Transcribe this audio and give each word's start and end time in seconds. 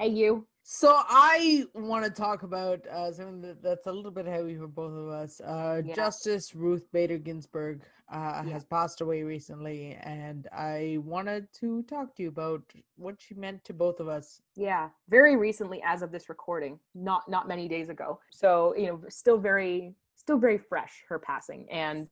Hey, 0.00 0.08
you. 0.08 0.46
So 0.62 0.94
I 0.96 1.64
want 1.74 2.06
to 2.06 2.10
talk 2.10 2.42
about 2.42 2.86
uh, 2.86 3.12
something 3.12 3.42
that, 3.42 3.62
that's 3.62 3.86
a 3.86 3.92
little 3.92 4.10
bit 4.10 4.24
heavy 4.24 4.56
for 4.56 4.66
both 4.66 4.94
of 4.94 5.08
us. 5.08 5.42
Uh, 5.42 5.82
Yeah. 5.84 5.94
Justice 5.94 6.54
Ruth 6.54 6.90
Bader 6.90 7.18
Ginsburg 7.18 7.82
uh, 8.10 8.42
Yeah. 8.46 8.54
has 8.54 8.64
passed 8.64 9.02
away 9.02 9.22
recently, 9.24 9.98
and 10.00 10.48
I 10.52 10.96
wanted 11.04 11.52
to 11.60 11.82
talk 11.82 12.16
to 12.16 12.22
you 12.22 12.30
about 12.30 12.62
what 12.96 13.20
she 13.20 13.34
meant 13.34 13.62
to 13.64 13.74
both 13.74 14.00
of 14.00 14.08
us. 14.08 14.40
Yeah, 14.56 14.88
very 15.10 15.36
recently, 15.36 15.82
as 15.84 16.00
of 16.00 16.12
this 16.12 16.30
recording, 16.30 16.80
not 16.94 17.28
not 17.28 17.46
many 17.46 17.68
days 17.68 17.90
ago. 17.90 18.20
So 18.30 18.74
you 18.78 18.86
know, 18.86 19.02
still 19.10 19.36
very, 19.36 19.94
still 20.16 20.38
very 20.38 20.56
fresh. 20.56 21.04
Her 21.10 21.18
passing, 21.18 21.68
and 21.70 22.08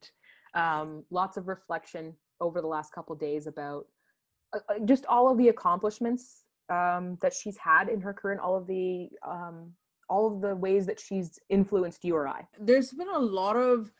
um, 0.53 1.05
lots 1.09 1.37
of 1.37 1.47
reflection 1.47 2.15
over 2.39 2.61
the 2.61 2.67
last 2.67 2.93
couple 2.93 3.15
days 3.15 3.47
about 3.47 3.87
uh, 4.53 4.59
uh, 4.69 4.79
just 4.85 5.07
all 5.07 5.31
of 5.31 5.39
the 5.39 5.49
accomplishments 5.49 6.45
um, 6.69 7.17
that 7.21 7.33
she's 7.33 7.57
had 7.57 7.89
in 7.89 8.01
her 8.01 8.13
career, 8.13 8.33
and 8.33 8.41
all 8.41 8.55
of 8.55 8.67
the 8.67 9.09
um, 9.27 9.73
all 10.09 10.33
of 10.33 10.41
the 10.41 10.55
ways 10.55 10.85
that 10.87 10.99
she's 10.99 11.39
influenced 11.49 12.03
you 12.03 12.15
or 12.15 12.27
I. 12.27 12.47
There's 12.59 12.91
been 12.91 13.09
a 13.09 13.19
lot 13.19 13.55
of 13.55 13.91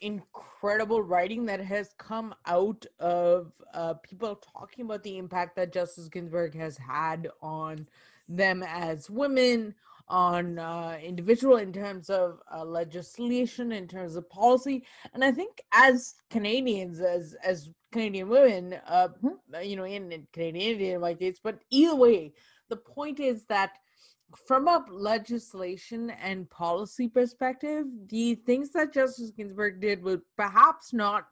incredible 0.00 1.02
writing 1.02 1.46
that 1.46 1.60
has 1.60 1.94
come 1.98 2.34
out 2.46 2.84
of 3.00 3.52
uh, 3.74 3.94
people 3.94 4.36
talking 4.36 4.84
about 4.84 5.02
the 5.02 5.18
impact 5.18 5.56
that 5.56 5.72
Justice 5.72 6.08
Ginsburg 6.08 6.54
has 6.54 6.76
had 6.76 7.28
on 7.42 7.86
them 8.28 8.62
as 8.62 9.08
women, 9.08 9.74
on 10.08 10.58
uh, 10.58 10.98
individual 11.02 11.56
in 11.56 11.72
terms 11.72 12.10
of 12.10 12.40
uh, 12.54 12.64
legislation, 12.64 13.72
in 13.72 13.88
terms 13.88 14.16
of 14.16 14.28
policy, 14.30 14.84
and 15.14 15.24
I 15.24 15.32
think 15.32 15.60
as 15.72 16.14
Canadians, 16.30 17.00
as 17.00 17.34
as 17.42 17.70
Canadian 17.96 18.28
women, 18.28 18.78
uh, 18.86 19.08
Mhm. 19.22 19.64
you 19.64 19.76
know, 19.76 19.84
in, 19.84 20.12
in 20.12 20.26
Canadian 20.30 20.72
Indian 20.72 21.00
my 21.00 21.14
case, 21.14 21.40
but 21.42 21.60
either 21.70 21.94
way, 21.94 22.34
the 22.68 22.76
point 22.76 23.20
is 23.20 23.46
that 23.46 23.70
from 24.46 24.68
a 24.68 24.84
legislation 24.90 26.10
and 26.10 26.50
policy 26.50 27.08
perspective, 27.08 27.86
the 28.08 28.34
things 28.34 28.70
that 28.72 28.92
Justice 28.92 29.30
Ginsburg 29.30 29.80
did 29.80 30.02
were 30.02 30.20
perhaps 30.36 30.92
not 30.92 31.28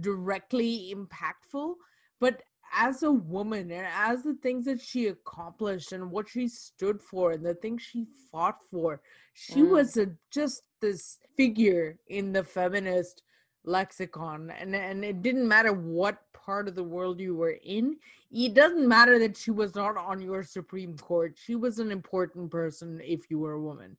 directly 0.00 0.92
impactful, 0.92 1.74
but 2.18 2.42
as 2.74 3.04
a 3.04 3.12
woman 3.12 3.70
and 3.70 3.86
as 3.94 4.24
the 4.24 4.34
things 4.42 4.64
that 4.64 4.80
she 4.80 5.06
accomplished 5.06 5.92
and 5.92 6.10
what 6.10 6.28
she 6.28 6.48
stood 6.48 7.00
for 7.00 7.32
and 7.32 7.44
the 7.46 7.54
things 7.54 7.82
she 7.82 8.06
fought 8.32 8.58
for, 8.68 9.00
she 9.32 9.62
Mm. 9.62 9.70
was 9.70 9.96
a, 9.96 10.06
just 10.32 10.62
this 10.80 11.18
figure 11.36 11.98
in 12.08 12.32
the 12.32 12.42
feminist 12.42 13.22
lexicon 13.64 14.50
and 14.50 14.74
and 14.74 15.04
it 15.04 15.22
didn't 15.22 15.46
matter 15.46 15.72
what 15.72 16.22
part 16.32 16.66
of 16.66 16.74
the 16.74 16.82
world 16.82 17.20
you 17.20 17.34
were 17.36 17.58
in 17.62 17.96
it 18.30 18.54
doesn't 18.54 18.88
matter 18.88 19.18
that 19.18 19.36
she 19.36 19.50
was 19.50 19.74
not 19.74 19.96
on 19.96 20.20
your 20.20 20.42
supreme 20.42 20.96
court 20.96 21.36
she 21.36 21.54
was 21.54 21.78
an 21.78 21.90
important 21.90 22.50
person 22.50 23.00
if 23.04 23.30
you 23.30 23.38
were 23.38 23.52
a 23.52 23.60
woman 23.60 23.96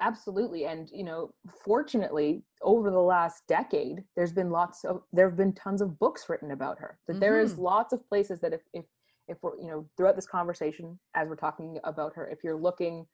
Absolutely. 0.00 0.66
And, 0.66 0.90
you 0.92 1.04
know, 1.04 1.32
fortunately, 1.64 2.42
over 2.60 2.90
the 2.90 3.00
last 3.00 3.46
decade, 3.48 4.04
there's 4.14 4.32
been 4.32 4.50
lots 4.50 4.84
of, 4.84 5.02
there 5.10 5.26
have 5.26 5.38
been 5.38 5.54
tons 5.54 5.80
of 5.80 5.98
books 5.98 6.28
written 6.28 6.50
about 6.50 6.78
her. 6.78 6.98
That 7.06 7.18
there 7.18 7.40
is 7.40 7.54
Mhm. 7.54 7.58
lots 7.62 7.94
of 7.94 8.06
places 8.06 8.38
that 8.40 8.52
if, 8.52 8.60
if, 8.74 8.84
if 9.26 9.42
we're, 9.42 9.58
you 9.58 9.68
know, 9.68 9.88
throughout 9.96 10.14
this 10.14 10.26
conversation, 10.26 10.98
as 11.14 11.28
we're 11.30 11.36
talking 11.36 11.78
about 11.82 12.14
her, 12.14 12.28
if 12.28 12.44
you're 12.44 12.60
looking 12.60 13.06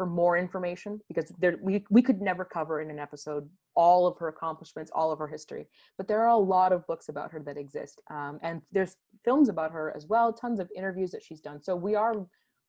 for 0.00 0.06
more 0.06 0.38
information, 0.38 0.98
because 1.08 1.30
there, 1.40 1.58
we, 1.60 1.84
we 1.90 2.00
could 2.00 2.22
never 2.22 2.42
cover 2.42 2.80
in 2.80 2.90
an 2.90 2.98
episode 2.98 3.46
all 3.76 4.06
of 4.06 4.16
her 4.16 4.28
accomplishments, 4.28 4.90
all 4.94 5.12
of 5.12 5.18
her 5.18 5.28
history, 5.28 5.66
but 5.98 6.08
there 6.08 6.22
are 6.22 6.30
a 6.30 6.38
lot 6.38 6.72
of 6.72 6.86
books 6.86 7.10
about 7.10 7.30
her 7.30 7.42
that 7.42 7.58
exist. 7.58 8.00
Um, 8.10 8.38
and 8.42 8.62
there's 8.72 8.96
films 9.26 9.50
about 9.50 9.72
her 9.72 9.94
as 9.94 10.06
well, 10.06 10.32
tons 10.32 10.58
of 10.58 10.70
interviews 10.74 11.10
that 11.10 11.22
she's 11.22 11.42
done. 11.42 11.62
So 11.62 11.76
we 11.76 11.96
are 11.96 12.14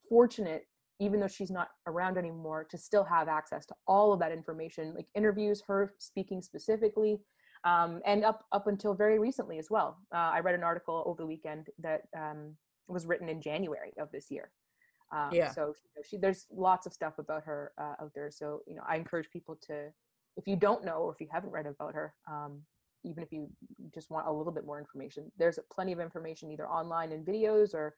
fortunate 0.09 0.66
even 1.00 1.22
though 1.22 1.28
she's 1.29 1.50
not 1.50 1.69
around 1.88 2.17
anymore 2.17 2.67
to 2.69 2.78
still 2.78 3.05
have 3.05 3.29
access 3.29 3.66
to 3.66 3.73
all 3.88 4.11
of 4.11 4.19
that 4.19 4.34
information 4.34 4.94
like 4.94 5.07
interviews 5.16 5.63
her 5.66 5.94
speaking 6.00 6.41
specifically 6.41 7.17
um, 7.63 8.01
and 8.05 8.25
up 8.25 8.44
up 8.51 8.67
until 8.67 8.94
very 8.94 9.19
recently 9.19 9.57
as 9.57 9.67
well 9.72 9.97
uh, 10.13 10.31
i 10.35 10.41
read 10.41 10.53
an 10.53 10.63
article 10.63 11.01
over 11.07 11.23
the 11.23 11.25
weekend 11.25 11.67
that 11.79 12.01
um, 12.16 12.53
was 12.89 13.05
written 13.05 13.29
in 13.29 13.41
january 13.41 13.94
of 13.97 14.11
this 14.11 14.29
year 14.29 14.51
um, 15.11 15.29
Yeah. 15.33 15.51
so 15.51 15.61
you 15.67 15.91
know, 15.95 16.01
she, 16.03 16.17
there's 16.17 16.47
lots 16.51 16.85
of 16.85 16.94
stuff 16.94 17.19
about 17.19 17.44
her 17.44 17.72
uh, 17.77 17.95
out 18.01 18.11
there. 18.16 18.31
So 18.31 18.61
you 18.67 18.75
know 18.75 18.83
i 18.88 18.95
encourage 18.95 19.29
people 19.29 19.57
to 19.67 19.89
if 20.38 20.47
you 20.47 20.55
don't 20.55 20.85
know 20.85 20.99
or 20.99 21.13
if 21.13 21.19
you 21.19 21.27
haven't 21.31 21.51
read 21.51 21.66
about 21.66 21.94
her 21.94 22.13
um, 22.29 22.61
even 23.03 23.23
if 23.23 23.31
you 23.31 23.49
just 23.94 24.09
want 24.11 24.27
a 24.27 24.31
little 24.31 24.53
bit 24.53 24.66
more 24.66 24.79
information 24.79 25.31
there's 25.38 25.59
plenty 25.73 25.91
of 25.91 25.99
information 25.99 26.51
either 26.51 26.67
online 26.67 27.11
in 27.11 27.23
videos 27.23 27.73
or 27.73 27.95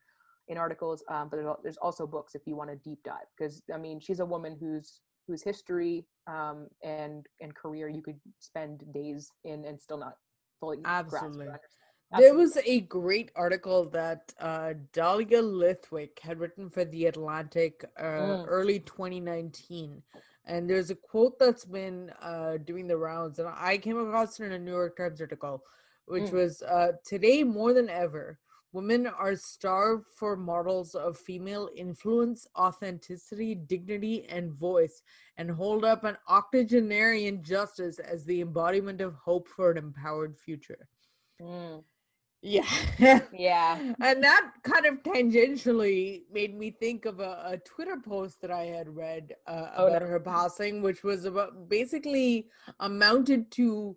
in 0.47 0.57
articles 0.57 1.03
um, 1.09 1.29
but 1.29 1.37
there's 1.37 1.55
there's 1.63 1.77
also 1.77 2.05
books 2.07 2.35
if 2.35 2.41
you 2.45 2.55
want 2.55 2.69
to 2.69 2.75
deep 2.77 2.99
dive. 3.03 3.27
Because 3.37 3.61
i 3.73 3.77
mean 3.77 3.99
she's 3.99 4.19
a 4.19 4.25
woman 4.25 4.57
whose 4.59 5.01
whose 5.27 5.41
history 5.41 6.05
um, 6.27 6.67
and 6.83 7.27
and 7.41 7.53
career 7.55 7.87
you 7.87 8.01
could 8.01 8.19
spend 8.39 8.83
days 8.93 9.31
in 9.43 9.65
and 9.65 9.79
still 9.79 9.97
not 9.97 10.15
fully 10.59 10.77
grasp 11.09 11.39
or 11.39 11.59
Absolutely. 12.13 12.23
There 12.23 12.35
was 12.35 12.57
a 12.57 12.81
great 12.81 13.31
article 13.35 13.85
that 13.89 14.33
uh, 14.39 14.73
Dahlia 14.91 15.41
Lithwick 15.41 16.19
had 16.19 16.39
written 16.39 16.69
for 16.69 16.85
The 16.85 17.07
Atlantic 17.07 17.83
uh, 17.97 18.01
Mm. 18.03 18.45
early 18.47 18.79
2019. 18.79 20.03
And 20.45 20.69
there's 20.69 20.91
a 20.91 20.95
quote 20.95 21.39
that's 21.39 21.65
been 21.65 22.11
uh, 22.21 22.57
doing 22.57 22.85
the 22.87 22.97
rounds, 22.97 23.39
and 23.39 23.47
I 23.47 23.77
came 23.77 23.97
across 23.97 24.39
it 24.39 24.45
in 24.45 24.51
a 24.51 24.59
New 24.59 24.71
York 24.71 24.97
Times 24.97 25.21
article, 25.21 25.63
which 26.05 26.29
Mm. 26.29 26.33
was 26.33 26.61
uh, 26.63 26.91
Today 27.05 27.43
more 27.43 27.73
than 27.73 27.89
ever, 27.89 28.39
women 28.73 29.07
are 29.07 29.35
starved 29.35 30.07
for 30.07 30.35
models 30.35 30.95
of 30.95 31.17
female 31.17 31.69
influence, 31.75 32.45
authenticity, 32.57 33.55
dignity, 33.55 34.25
and 34.29 34.51
voice, 34.51 35.01
and 35.37 35.49
hold 35.49 35.85
up 35.85 36.03
an 36.03 36.17
octogenarian 36.27 37.41
justice 37.41 37.99
as 37.99 38.25
the 38.25 38.41
embodiment 38.41 38.99
of 38.99 39.15
hope 39.15 39.47
for 39.47 39.71
an 39.71 39.77
empowered 39.77 40.37
future. 40.37 40.89
Mm. 41.41 41.83
Yeah. 42.43 42.67
Yeah. 43.33 43.93
And 44.01 44.23
that 44.23 44.51
kind 44.63 44.85
of 44.85 45.01
tangentially 45.01 46.23
made 46.31 46.55
me 46.55 46.71
think 46.71 47.05
of 47.05 47.19
a, 47.19 47.41
a 47.53 47.57
Twitter 47.57 47.97
post 47.97 48.41
that 48.41 48.51
I 48.51 48.65
had 48.65 48.93
read 48.93 49.33
uh, 49.47 49.69
Oh, 49.77 49.87
about 49.87 50.01
no. 50.03 50.07
her 50.09 50.19
passing, 50.19 50.81
which 50.81 51.03
was 51.03 51.23
about 51.25 51.69
basically 51.69 52.47
amounted 52.79 53.49
to 53.51 53.95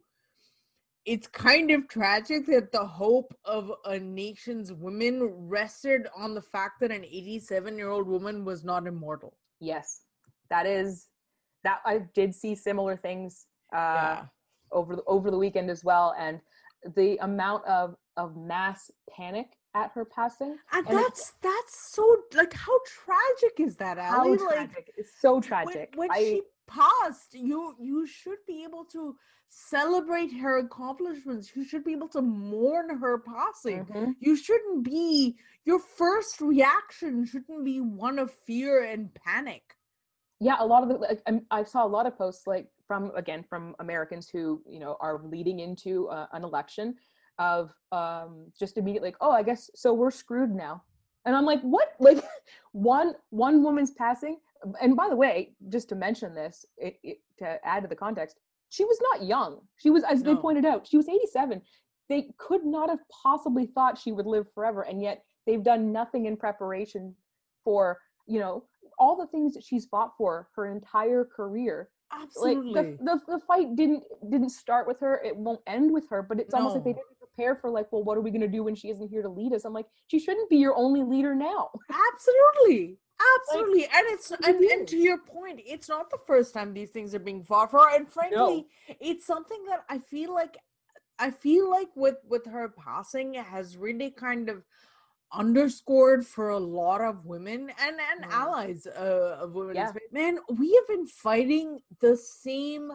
it's 1.04 1.28
kind 1.28 1.70
of 1.70 1.86
tragic 1.88 2.46
that 2.46 2.72
the 2.72 2.84
hope 2.84 3.32
of 3.44 3.70
a 3.84 3.98
nation's 3.98 4.72
women 4.72 5.22
rested 5.22 6.08
on 6.16 6.34
the 6.34 6.42
fact 6.42 6.80
that 6.80 6.90
an 6.90 7.04
87 7.04 7.76
year 7.78 7.90
old 7.90 8.08
woman 8.08 8.44
was 8.44 8.64
not 8.64 8.86
immortal. 8.86 9.36
yes 9.60 10.02
that 10.50 10.66
is 10.66 11.08
that 11.64 11.78
i 11.84 11.98
did 12.14 12.34
see 12.34 12.54
similar 12.54 12.96
things 12.96 13.46
uh, 13.74 13.76
yeah. 13.76 14.24
over 14.72 14.96
the, 14.96 15.02
over 15.06 15.30
the 15.30 15.38
weekend 15.38 15.70
as 15.70 15.82
well 15.84 16.14
and 16.18 16.40
the 16.96 17.16
amount 17.22 17.64
of 17.66 17.94
of 18.16 18.36
mass 18.36 18.90
panic 19.10 19.48
at 19.74 19.90
her 19.92 20.04
passing 20.04 20.56
And, 20.72 20.86
and 20.86 20.98
that's 20.98 21.32
that's 21.42 21.92
so 21.92 22.22
like 22.34 22.54
how 22.54 22.78
tragic 22.86 23.60
is 23.60 23.76
that, 23.76 23.98
how 23.98 24.34
tragic 24.36 24.76
Like 24.76 24.92
it's 24.96 25.12
so 25.20 25.40
tragic 25.40 25.92
When, 25.94 26.10
I, 26.10 26.18
she 26.18 26.42
passed, 26.66 27.34
you 27.34 27.74
you 27.78 28.06
should 28.06 28.38
be 28.46 28.64
able 28.64 28.84
to 28.86 29.16
celebrate 29.48 30.32
her 30.32 30.58
accomplishments. 30.58 31.52
You 31.54 31.64
should 31.64 31.84
be 31.84 31.92
able 31.92 32.08
to 32.08 32.20
mourn 32.22 32.98
her 32.98 33.18
passing. 33.18 33.84
Mhm. 33.86 34.14
You 34.18 34.36
shouldn't 34.36 34.82
be 34.84 35.36
your 35.66 35.80
first 35.80 36.40
reaction 36.40 37.26
shouldn't 37.26 37.64
be 37.64 37.80
one 37.80 38.18
of 38.18 38.30
fear 38.32 38.84
and 38.84 39.12
panic. 39.14 39.62
yeah 40.38 40.56
a 40.60 40.66
lot 40.66 40.82
of 40.82 40.88
the 40.90 40.96
like, 40.96 41.22
i 41.50 41.64
saw 41.64 41.84
a 41.84 41.92
lot 41.96 42.06
of 42.06 42.16
posts 42.16 42.46
like 42.46 42.66
from 42.86 43.10
again 43.16 43.42
from 43.50 43.74
americans 43.86 44.28
who 44.32 44.62
you 44.74 44.80
know 44.82 44.96
are 45.00 45.16
leading 45.34 45.60
into 45.60 46.08
uh, 46.16 46.26
an 46.32 46.44
election 46.44 46.94
of 47.38 47.72
um 47.92 48.50
just 48.58 48.78
immediately 48.78 49.08
like 49.08 49.16
oh 49.20 49.30
i 49.30 49.42
guess 49.42 49.70
so 49.74 49.92
we're 49.92 50.10
screwed 50.10 50.54
now. 50.54 50.82
And 51.24 51.34
i'm 51.34 51.44
like 51.44 51.60
what? 51.62 51.94
Like 52.00 52.24
one 52.72 53.14
one 53.30 53.62
woman's 53.62 53.92
passing 53.92 54.38
and 54.80 54.96
by 54.96 55.08
the 55.08 55.16
way 55.16 55.54
just 55.68 55.88
to 55.90 55.94
mention 55.94 56.34
this 56.34 56.64
it, 56.76 56.98
it, 57.02 57.18
to 57.38 57.58
add 57.64 57.82
to 57.82 57.88
the 57.88 57.96
context 57.96 58.36
she 58.68 58.84
was 58.84 58.98
not 59.00 59.24
young. 59.24 59.60
She 59.76 59.90
was 59.90 60.02
as 60.02 60.22
they 60.22 60.34
pointed 60.34 60.64
out 60.64 60.86
she 60.86 60.96
was 60.96 61.08
87 61.08 61.62
they 62.08 62.28
could 62.38 62.64
not 62.64 62.88
have 62.88 63.00
possibly 63.10 63.66
thought 63.66 63.98
she 63.98 64.12
would 64.12 64.26
live 64.26 64.46
forever 64.54 64.82
and 64.82 65.02
yet 65.02 65.24
they've 65.46 65.62
done 65.62 65.92
nothing 65.92 66.26
in 66.26 66.36
preparation 66.36 67.14
for 67.64 67.98
you 68.26 68.40
know 68.40 68.64
all 68.98 69.16
the 69.16 69.26
things 69.26 69.54
that 69.54 69.64
she's 69.64 69.86
fought 69.86 70.12
for 70.16 70.48
her 70.54 70.66
entire 70.66 71.24
career. 71.24 71.90
Like 72.12 72.22
Absolutely. 72.22 72.72
the, 72.72 72.98
the 73.04 73.20
the 73.26 73.40
fight 73.46 73.74
didn't 73.74 74.04
didn't 74.30 74.50
start 74.50 74.86
with 74.86 75.00
her 75.00 75.20
it 75.24 75.36
won't 75.36 75.60
end 75.66 75.92
with 75.92 76.08
her 76.08 76.22
but 76.22 76.38
it's 76.38 76.54
almost 76.54 76.76
like 76.76 76.84
they 76.84 76.92
didn't 76.92 77.15
prepare 77.36 77.54
for 77.56 77.70
like 77.70 77.90
well 77.92 78.02
what 78.02 78.16
are 78.16 78.20
we 78.20 78.30
going 78.30 78.40
to 78.40 78.48
do 78.48 78.62
when 78.64 78.74
she 78.74 78.88
isn't 78.90 79.08
here 79.08 79.22
to 79.22 79.28
lead 79.28 79.52
us 79.52 79.64
i'm 79.64 79.72
like 79.72 79.86
she 80.08 80.18
shouldn't 80.18 80.48
be 80.50 80.56
your 80.56 80.76
only 80.76 81.02
leader 81.02 81.34
now 81.34 81.70
Absolutely. 82.14 82.98
Absolutely. 83.50 83.84
and 83.84 84.04
it's 84.08 84.30
and, 84.44 84.62
and 84.62 84.86
to 84.88 84.96
your 84.96 85.16
point, 85.16 85.60
it's 85.64 85.88
not 85.88 86.10
the 86.10 86.18
first 86.26 86.52
time 86.52 86.74
these 86.74 86.90
things 86.90 87.14
are 87.14 87.18
being 87.18 87.42
fought 87.42 87.70
for. 87.70 87.88
And 87.88 88.06
frankly, 88.06 88.66
it's 89.00 89.24
something 89.26 89.64
that 89.68 89.84
I 89.88 89.98
feel 89.98 90.34
like 90.34 90.58
I 91.18 91.30
feel 91.30 91.70
like 91.70 91.88
with 91.94 92.16
with 92.28 92.44
her 92.44 92.68
passing 92.68 93.32
has 93.34 93.78
really 93.78 94.10
kind 94.10 94.50
of 94.50 94.64
underscored 95.32 96.26
for 96.26 96.50
a 96.50 96.58
lot 96.58 97.00
of 97.00 97.24
women 97.24 97.70
and 97.80 97.96
and 98.12 98.30
Mm. 98.30 98.32
allies 98.32 98.86
uh, 98.86 99.38
of 99.40 99.54
women 99.54 99.76
Yeah. 99.76 99.92
man 100.12 100.38
we 100.58 100.74
have 100.74 100.86
been 100.86 101.06
fighting 101.06 101.80
the 102.00 102.16
same 102.16 102.92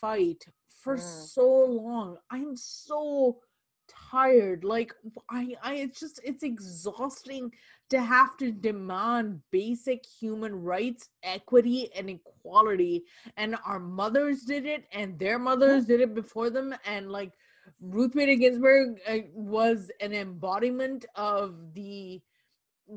fight 0.00 0.44
for 0.68 0.96
Mm. 0.96 1.00
so 1.00 1.64
long 1.64 2.18
i'm 2.30 2.56
so 2.56 3.40
tired 4.10 4.64
like 4.64 4.92
i 5.30 5.54
i 5.62 5.74
it's 5.74 6.00
just 6.00 6.20
it's 6.24 6.42
exhausting 6.42 7.50
to 7.90 8.00
have 8.00 8.36
to 8.36 8.52
demand 8.52 9.40
basic 9.50 10.04
human 10.06 10.54
rights 10.62 11.10
equity 11.22 11.90
and 11.96 12.10
equality 12.10 13.04
and 13.36 13.56
our 13.66 13.78
mothers 13.78 14.42
did 14.42 14.66
it 14.66 14.84
and 14.92 15.18
their 15.18 15.38
mothers 15.38 15.84
did 15.86 16.00
it 16.00 16.14
before 16.14 16.50
them 16.50 16.74
and 16.86 17.10
like 17.10 17.32
Ruth 17.80 18.12
Bader 18.14 18.34
Ginsburg 18.34 18.98
uh, 19.08 19.18
was 19.32 19.90
an 20.00 20.12
embodiment 20.12 21.04
of 21.14 21.74
the 21.74 22.20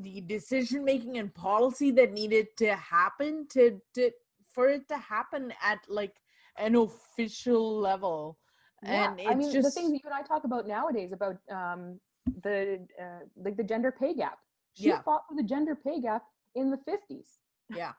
the 0.01 0.21
decision 0.21 0.83
making 0.83 1.17
and 1.17 1.33
policy 1.33 1.91
that 1.91 2.11
needed 2.11 2.47
to 2.57 2.75
happen 2.75 3.47
to, 3.51 3.79
to 3.93 4.11
for 4.49 4.67
it 4.69 4.87
to 4.87 4.97
happen 4.97 5.53
at 5.61 5.79
like 5.87 6.15
an 6.57 6.75
official 6.75 7.79
level. 7.79 8.37
And 8.83 9.19
it's 9.19 9.29
I 9.29 9.35
mean, 9.35 9.51
just 9.51 9.65
the 9.65 9.71
things 9.71 9.91
that 9.91 9.95
you 10.03 10.09
and 10.09 10.13
I 10.13 10.21
talk 10.21 10.43
about 10.43 10.67
nowadays 10.67 11.11
about 11.11 11.37
um, 11.49 11.99
the 12.43 12.85
uh, 13.01 13.25
like 13.35 13.57
the 13.57 13.63
gender 13.63 13.91
pay 13.91 14.13
gap. 14.13 14.39
She 14.73 14.89
Yeah. 14.89 15.01
fought 15.03 15.23
for 15.27 15.35
the 15.35 15.43
gender 15.43 15.75
pay 15.75 16.01
gap 16.01 16.23
in 16.55 16.69
the 16.69 16.77
fifties, 16.77 17.39
yeah, 17.69 17.93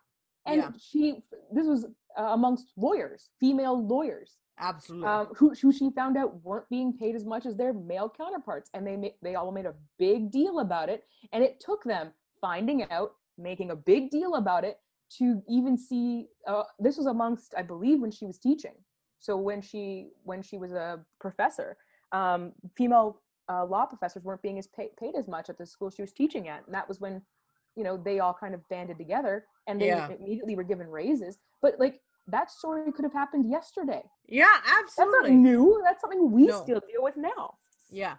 and 0.44 0.60
Yeah. 0.62 0.70
she 0.78 1.24
this 1.52 1.66
was 1.66 1.86
uh, 2.18 2.22
amongst 2.22 2.72
lawyers, 2.76 3.30
female 3.40 3.84
lawyers, 3.86 4.36
absolutely. 4.58 5.08
um, 5.08 5.26
who 5.34 5.50
who 5.54 5.72
she 5.72 5.90
found 5.90 6.16
out 6.16 6.42
weren't 6.44 6.68
being 6.68 6.92
paid 6.96 7.14
as 7.14 7.24
much 7.24 7.46
as 7.46 7.56
their 7.56 7.72
male 7.72 8.08
counterparts, 8.10 8.70
and 8.74 8.86
they 8.86 8.96
ma- 8.96 9.16
they 9.22 9.34
all 9.34 9.50
made 9.52 9.66
a 9.66 9.74
big 9.98 10.30
deal 10.30 10.60
about 10.60 10.88
it, 10.88 11.04
and 11.32 11.42
it 11.42 11.60
took 11.60 11.82
them 11.84 12.12
finding 12.40 12.88
out, 12.90 13.14
making 13.38 13.70
a 13.70 13.76
big 13.76 14.10
deal 14.10 14.34
about 14.36 14.64
it 14.64 14.78
to 15.18 15.42
even 15.48 15.76
see. 15.78 16.28
Uh, 16.46 16.64
this 16.78 16.96
was 16.96 17.06
amongst, 17.06 17.54
I 17.56 17.62
believe, 17.62 18.00
when 18.00 18.10
she 18.10 18.26
was 18.26 18.38
teaching. 18.38 18.74
So 19.20 19.36
when 19.36 19.60
she 19.62 20.10
when 20.24 20.42
she 20.42 20.58
was 20.58 20.72
a 20.72 21.00
professor, 21.20 21.76
um, 22.12 22.52
female 22.76 23.20
uh, 23.48 23.64
law 23.64 23.86
professors 23.86 24.24
weren't 24.24 24.42
being 24.42 24.58
as 24.58 24.66
pay- 24.66 24.90
paid 24.98 25.14
as 25.16 25.28
much 25.28 25.48
at 25.48 25.58
the 25.58 25.66
school 25.66 25.90
she 25.90 26.02
was 26.02 26.12
teaching 26.12 26.48
at, 26.48 26.64
and 26.66 26.74
that 26.74 26.88
was 26.88 27.00
when 27.00 27.22
you 27.76 27.84
know 27.84 27.96
they 27.96 28.18
all 28.20 28.34
kind 28.34 28.54
of 28.54 28.66
banded 28.68 28.98
together 28.98 29.44
and 29.66 29.80
they 29.80 29.86
Yeah. 29.88 30.08
immediately 30.10 30.56
were 30.56 30.64
given 30.64 30.88
raises. 30.88 31.38
But 31.62 31.78
like 31.78 32.00
that 32.28 32.50
story 32.50 32.90
could 32.92 33.04
have 33.04 33.12
happened 33.12 33.48
yesterday. 33.48 34.02
yeah, 34.28 34.56
absolutely. 34.78 35.30
That's 35.30 35.32
not 35.32 35.50
new. 35.52 35.80
That's 35.84 36.00
something 36.00 36.30
we 36.32 36.46
No. 36.46 36.62
still 36.62 36.80
deal 36.80 37.02
with 37.02 37.16
now. 37.16 37.58
Yeah, 37.88 38.16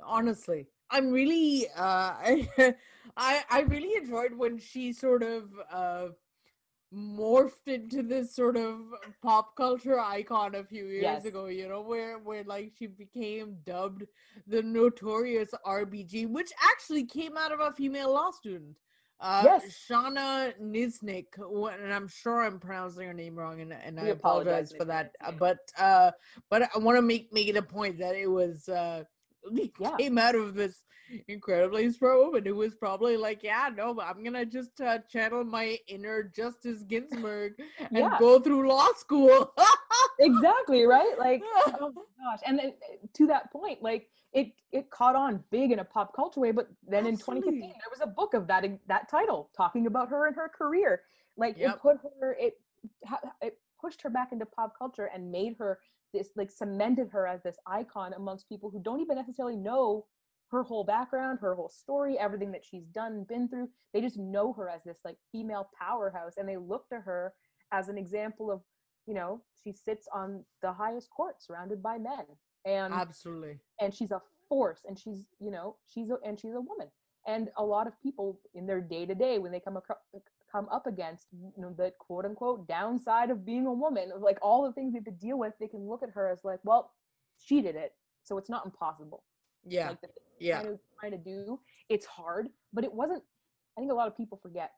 honestly, 0.00 0.66
I'm 0.90 1.10
really 1.10 1.66
uh 1.76 2.14
I 3.16 3.44
I 3.50 3.60
really 3.66 3.94
enjoyed 3.96 4.34
when 4.34 4.58
she 4.58 4.92
sort 4.92 5.22
of 5.22 5.50
uh 5.72 6.08
morphed 6.94 7.66
into 7.66 8.02
this 8.02 8.34
sort 8.34 8.56
of 8.56 8.80
pop 9.22 9.54
culture 9.56 9.98
icon 10.00 10.54
a 10.54 10.64
few 10.64 10.86
years 10.86 11.02
Yes. 11.02 11.24
ago, 11.26 11.46
you 11.46 11.68
know, 11.68 11.82
where 11.82 12.18
where 12.18 12.44
like 12.44 12.72
she 12.78 12.86
became 12.86 13.56
dubbed 13.64 14.04
the 14.46 14.62
notorious 14.62 15.50
RBG, 15.66 16.28
which 16.28 16.50
actually 16.62 17.04
came 17.04 17.36
out 17.36 17.52
of 17.52 17.60
a 17.60 17.72
female 17.72 18.12
law 18.12 18.30
student. 18.30 18.76
Uh, 19.20 19.42
Yes. 19.44 19.64
Shauna 19.90 20.54
Knizhnik, 20.62 21.26
and 21.38 21.92
I'm 21.92 22.06
sure 22.06 22.44
I'm 22.44 22.60
pronouncing 22.60 23.06
her 23.06 23.12
name 23.12 23.34
wrong, 23.34 23.60
and, 23.60 23.72
and 23.72 23.98
I 23.98 24.06
apologize 24.06 24.70
apologize 24.70 24.72
for 24.78 24.84
that. 24.84 25.16
uh. 25.24 25.32
But 25.38 25.58
uh, 25.76 26.10
but 26.48 26.70
I 26.74 26.78
want 26.78 26.96
to 26.96 27.02
make 27.02 27.32
make 27.32 27.48
it 27.48 27.56
a 27.56 27.62
point 27.62 27.98
that 27.98 28.14
it 28.14 28.28
was 28.28 28.68
uh, 28.68 29.02
Yeah. 29.78 29.96
came 29.96 30.18
out 30.18 30.34
of 30.34 30.54
this 30.54 30.82
incredibly 31.26 31.90
smart 31.90 32.18
woman 32.18 32.44
who 32.44 32.54
was 32.54 32.74
probably 32.74 33.16
like, 33.16 33.42
yeah, 33.42 33.70
no, 33.74 33.94
but 33.94 34.06
I'm 34.06 34.22
gonna 34.22 34.44
just 34.44 34.80
uh, 34.80 34.98
channel 35.10 35.44
my 35.44 35.78
inner 35.88 36.22
Justice 36.22 36.82
Ginsburg 36.82 37.52
and 37.78 37.96
Yeah. 37.96 38.18
go 38.18 38.38
through 38.38 38.68
law 38.68 38.88
school. 38.96 39.52
Exactly, 40.20 40.84
right? 40.84 41.16
Like, 41.18 41.42
oh 41.80 41.92
my 41.94 42.02
gosh. 42.24 42.40
And 42.44 42.58
then 42.58 42.72
uh, 42.92 43.06
to 43.14 43.26
that 43.28 43.52
point, 43.52 43.82
like 43.82 44.08
it 44.32 44.48
it 44.72 44.90
caught 44.90 45.14
on 45.14 45.42
big 45.50 45.70
in 45.70 45.78
a 45.78 45.84
pop 45.84 46.14
culture 46.14 46.40
way, 46.40 46.50
but 46.50 46.68
then 46.86 47.06
in 47.06 47.16
2015 47.16 47.60
there 47.60 47.70
was 47.90 48.00
a 48.02 48.06
book 48.06 48.34
of 48.34 48.46
that 48.48 48.66
that 48.88 49.08
title 49.08 49.50
talking 49.56 49.86
about 49.86 50.08
her 50.08 50.26
and 50.26 50.34
her 50.34 50.48
career. 50.48 51.02
Like 51.36 51.56
Yep. 51.56 51.76
it 51.76 51.80
put 51.80 51.96
her 52.20 52.36
it 52.38 52.54
it 53.40 53.58
pushed 53.80 54.02
her 54.02 54.10
back 54.10 54.32
into 54.32 54.44
pop 54.44 54.76
culture 54.76 55.08
and 55.14 55.30
made 55.30 55.54
her 55.58 55.78
this 56.12 56.30
like 56.36 56.50
cemented 56.50 57.08
her 57.10 57.26
as 57.26 57.42
this 57.42 57.56
icon 57.66 58.12
amongst 58.14 58.48
people 58.48 58.70
who 58.70 58.80
don't 58.80 59.00
even 59.00 59.16
necessarily 59.16 59.56
know 59.56 60.06
her 60.50 60.62
whole 60.62 60.84
background, 60.84 61.38
her 61.40 61.54
whole 61.54 61.68
story, 61.68 62.18
everything 62.18 62.52
that 62.52 62.64
she's 62.64 62.86
done 62.86 63.12
and 63.12 63.28
been 63.28 63.48
through. 63.48 63.68
They 63.92 64.00
just 64.00 64.16
know 64.16 64.52
her 64.54 64.68
as 64.68 64.84
this 64.84 64.98
like 65.04 65.16
female 65.30 65.68
powerhouse 65.78 66.34
and 66.36 66.48
they 66.48 66.56
look 66.56 66.88
to 66.88 67.00
her 67.00 67.34
as 67.72 67.88
an 67.88 67.98
example 67.98 68.50
of, 68.50 68.62
you 69.06 69.14
know, 69.14 69.42
she 69.62 69.72
sits 69.72 70.08
on 70.14 70.44
the 70.62 70.72
highest 70.72 71.10
court 71.10 71.42
surrounded 71.42 71.82
by 71.82 71.98
men. 71.98 72.24
And 72.64 72.92
Absolutely. 72.92 73.58
and 73.80 73.94
she's 73.94 74.10
a 74.10 74.20
force 74.48 74.80
and 74.86 74.98
she's, 74.98 75.26
you 75.38 75.50
know, 75.50 75.76
she's 75.86 76.10
a 76.10 76.16
and 76.26 76.40
she's 76.40 76.54
a 76.54 76.60
woman. 76.60 76.88
And 77.26 77.50
a 77.58 77.64
lot 77.64 77.86
of 77.86 77.92
people 78.02 78.40
in 78.54 78.66
their 78.66 78.80
day 78.80 79.04
to 79.04 79.14
day 79.14 79.38
when 79.38 79.52
they 79.52 79.60
come 79.60 79.76
across 79.76 79.98
come 80.50 80.66
up 80.70 80.86
against 80.86 81.26
you 81.32 81.52
know 81.62 81.72
the 81.76 81.92
quote 81.98 82.24
unquote 82.24 82.66
downside 82.68 83.30
of 83.30 83.44
being 83.44 83.66
a 83.66 83.72
woman 83.72 84.10
like 84.20 84.38
all 84.42 84.64
the 84.64 84.72
things 84.72 84.92
they 84.92 84.98
have 84.98 85.04
to 85.04 85.10
deal 85.10 85.38
with 85.38 85.52
they 85.60 85.68
can 85.68 85.86
look 85.88 86.02
at 86.02 86.10
her 86.10 86.28
as 86.28 86.40
like 86.44 86.58
well 86.64 86.92
she 87.38 87.60
did 87.60 87.76
it 87.76 87.92
so 88.24 88.38
it's 88.38 88.48
not 88.50 88.64
impossible 88.64 89.22
Yeah. 89.66 89.88
like 89.88 90.00
the 90.00 90.08
Yeah. 90.40 90.60
trying 90.62 90.72
to 90.74 90.80
trying 91.00 91.12
to 91.12 91.18
do 91.18 91.60
it's 91.88 92.06
hard 92.06 92.48
but 92.72 92.84
it 92.84 92.92
wasn't 92.92 93.22
i 93.76 93.80
think 93.80 93.92
a 93.92 93.94
lot 93.94 94.08
of 94.08 94.16
people 94.16 94.38
forget 94.42 94.72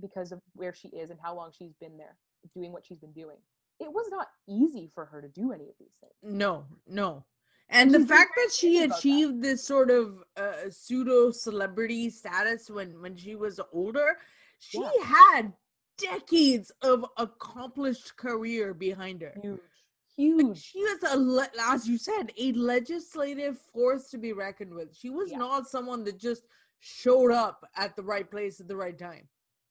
because 0.00 0.32
of 0.32 0.40
where 0.54 0.72
she 0.74 0.88
is 0.88 1.10
and 1.10 1.18
how 1.22 1.34
long 1.34 1.50
she's 1.56 1.74
been 1.80 1.96
there 1.98 2.16
doing 2.54 2.72
what 2.72 2.84
she's 2.86 2.98
been 2.98 3.12
doing 3.12 3.36
it 3.78 3.92
was 3.92 4.06
not 4.10 4.28
easy 4.48 4.90
for 4.94 5.04
her 5.04 5.20
to 5.20 5.28
do 5.28 5.52
any 5.52 5.64
of 5.64 5.74
these 5.78 5.94
things 6.00 6.14
No, 6.22 6.64
no. 6.86 7.24
And 7.72 7.94
the 7.94 8.00
fact 8.04 8.32
that 8.36 8.50
she 8.52 8.78
about 8.82 8.88
that. 8.88 8.98
achieved 8.98 9.42
this 9.44 9.64
sort 9.64 9.92
of 9.92 10.24
uh, 10.36 10.68
pseudo 10.70 11.30
celebrity 11.30 12.10
status 12.10 12.68
when 12.68 13.00
when 13.00 13.16
she 13.16 13.36
was 13.36 13.60
older, 13.72 14.18
she 14.60 14.78
Yeah. 14.80 14.90
had 15.04 15.52
decades 15.98 16.70
of 16.82 17.04
accomplished 17.16 18.16
career 18.16 18.72
behind 18.72 19.22
her. 19.22 19.34
huge 20.16 20.42
Like, 20.48 20.56
she 20.56 20.82
was 20.82 21.02
a 21.04 21.16
le- 21.18 21.50
as 21.72 21.88
you 21.88 21.96
said 21.98 22.32
a 22.36 22.52
legislative 22.52 23.58
force 23.58 24.10
to 24.10 24.18
be 24.18 24.32
reckoned 24.32 24.74
with. 24.74 24.94
She 24.94 25.08
was 25.10 25.30
Yeah. 25.30 25.38
not 25.38 25.68
someone 25.68 26.04
that 26.04 26.18
just 26.18 26.46
showed 26.78 27.32
up 27.32 27.68
at 27.74 27.96
the 27.96 28.02
right 28.02 28.30
place 28.30 28.60
at 28.60 28.68
the 28.68 28.76
right 28.76 28.98
time. 28.98 29.28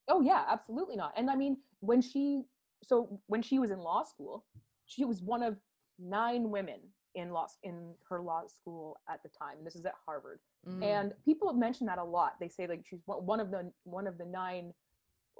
Oh 0.08 0.20
yeah, 0.20 0.44
absolutely 0.48 0.96
not. 0.96 1.12
And 1.16 1.30
I 1.30 1.36
mean, 1.36 1.62
when 1.80 2.00
she 2.00 2.44
so 2.82 3.20
when 3.26 3.42
she 3.42 3.58
was 3.58 3.70
in 3.70 3.78
law 3.78 4.02
school, 4.02 4.44
she 4.86 5.04
was 5.04 5.22
one 5.22 5.42
of 5.42 5.60
nine 5.98 6.50
women 6.50 6.80
in 7.14 7.30
law 7.30 7.46
in 7.62 7.94
her 8.08 8.20
law 8.20 8.46
school 8.46 9.00
at 9.08 9.22
the 9.22 9.28
time. 9.28 9.62
This 9.64 9.76
is 9.76 9.84
at 9.84 9.94
Harvard. 10.06 10.40
Mm. 10.66 10.82
And 10.82 11.14
people 11.24 11.48
have 11.48 11.56
mentioned 11.58 11.88
that 11.88 11.98
a 11.98 12.04
lot. 12.04 12.38
They 12.40 12.48
say 12.48 12.66
like 12.66 12.84
she's 12.86 13.00
one 13.04 13.40
of 13.40 13.50
the 13.50 13.72
one 13.84 14.06
of 14.06 14.18
the 14.18 14.24
nine 14.24 14.72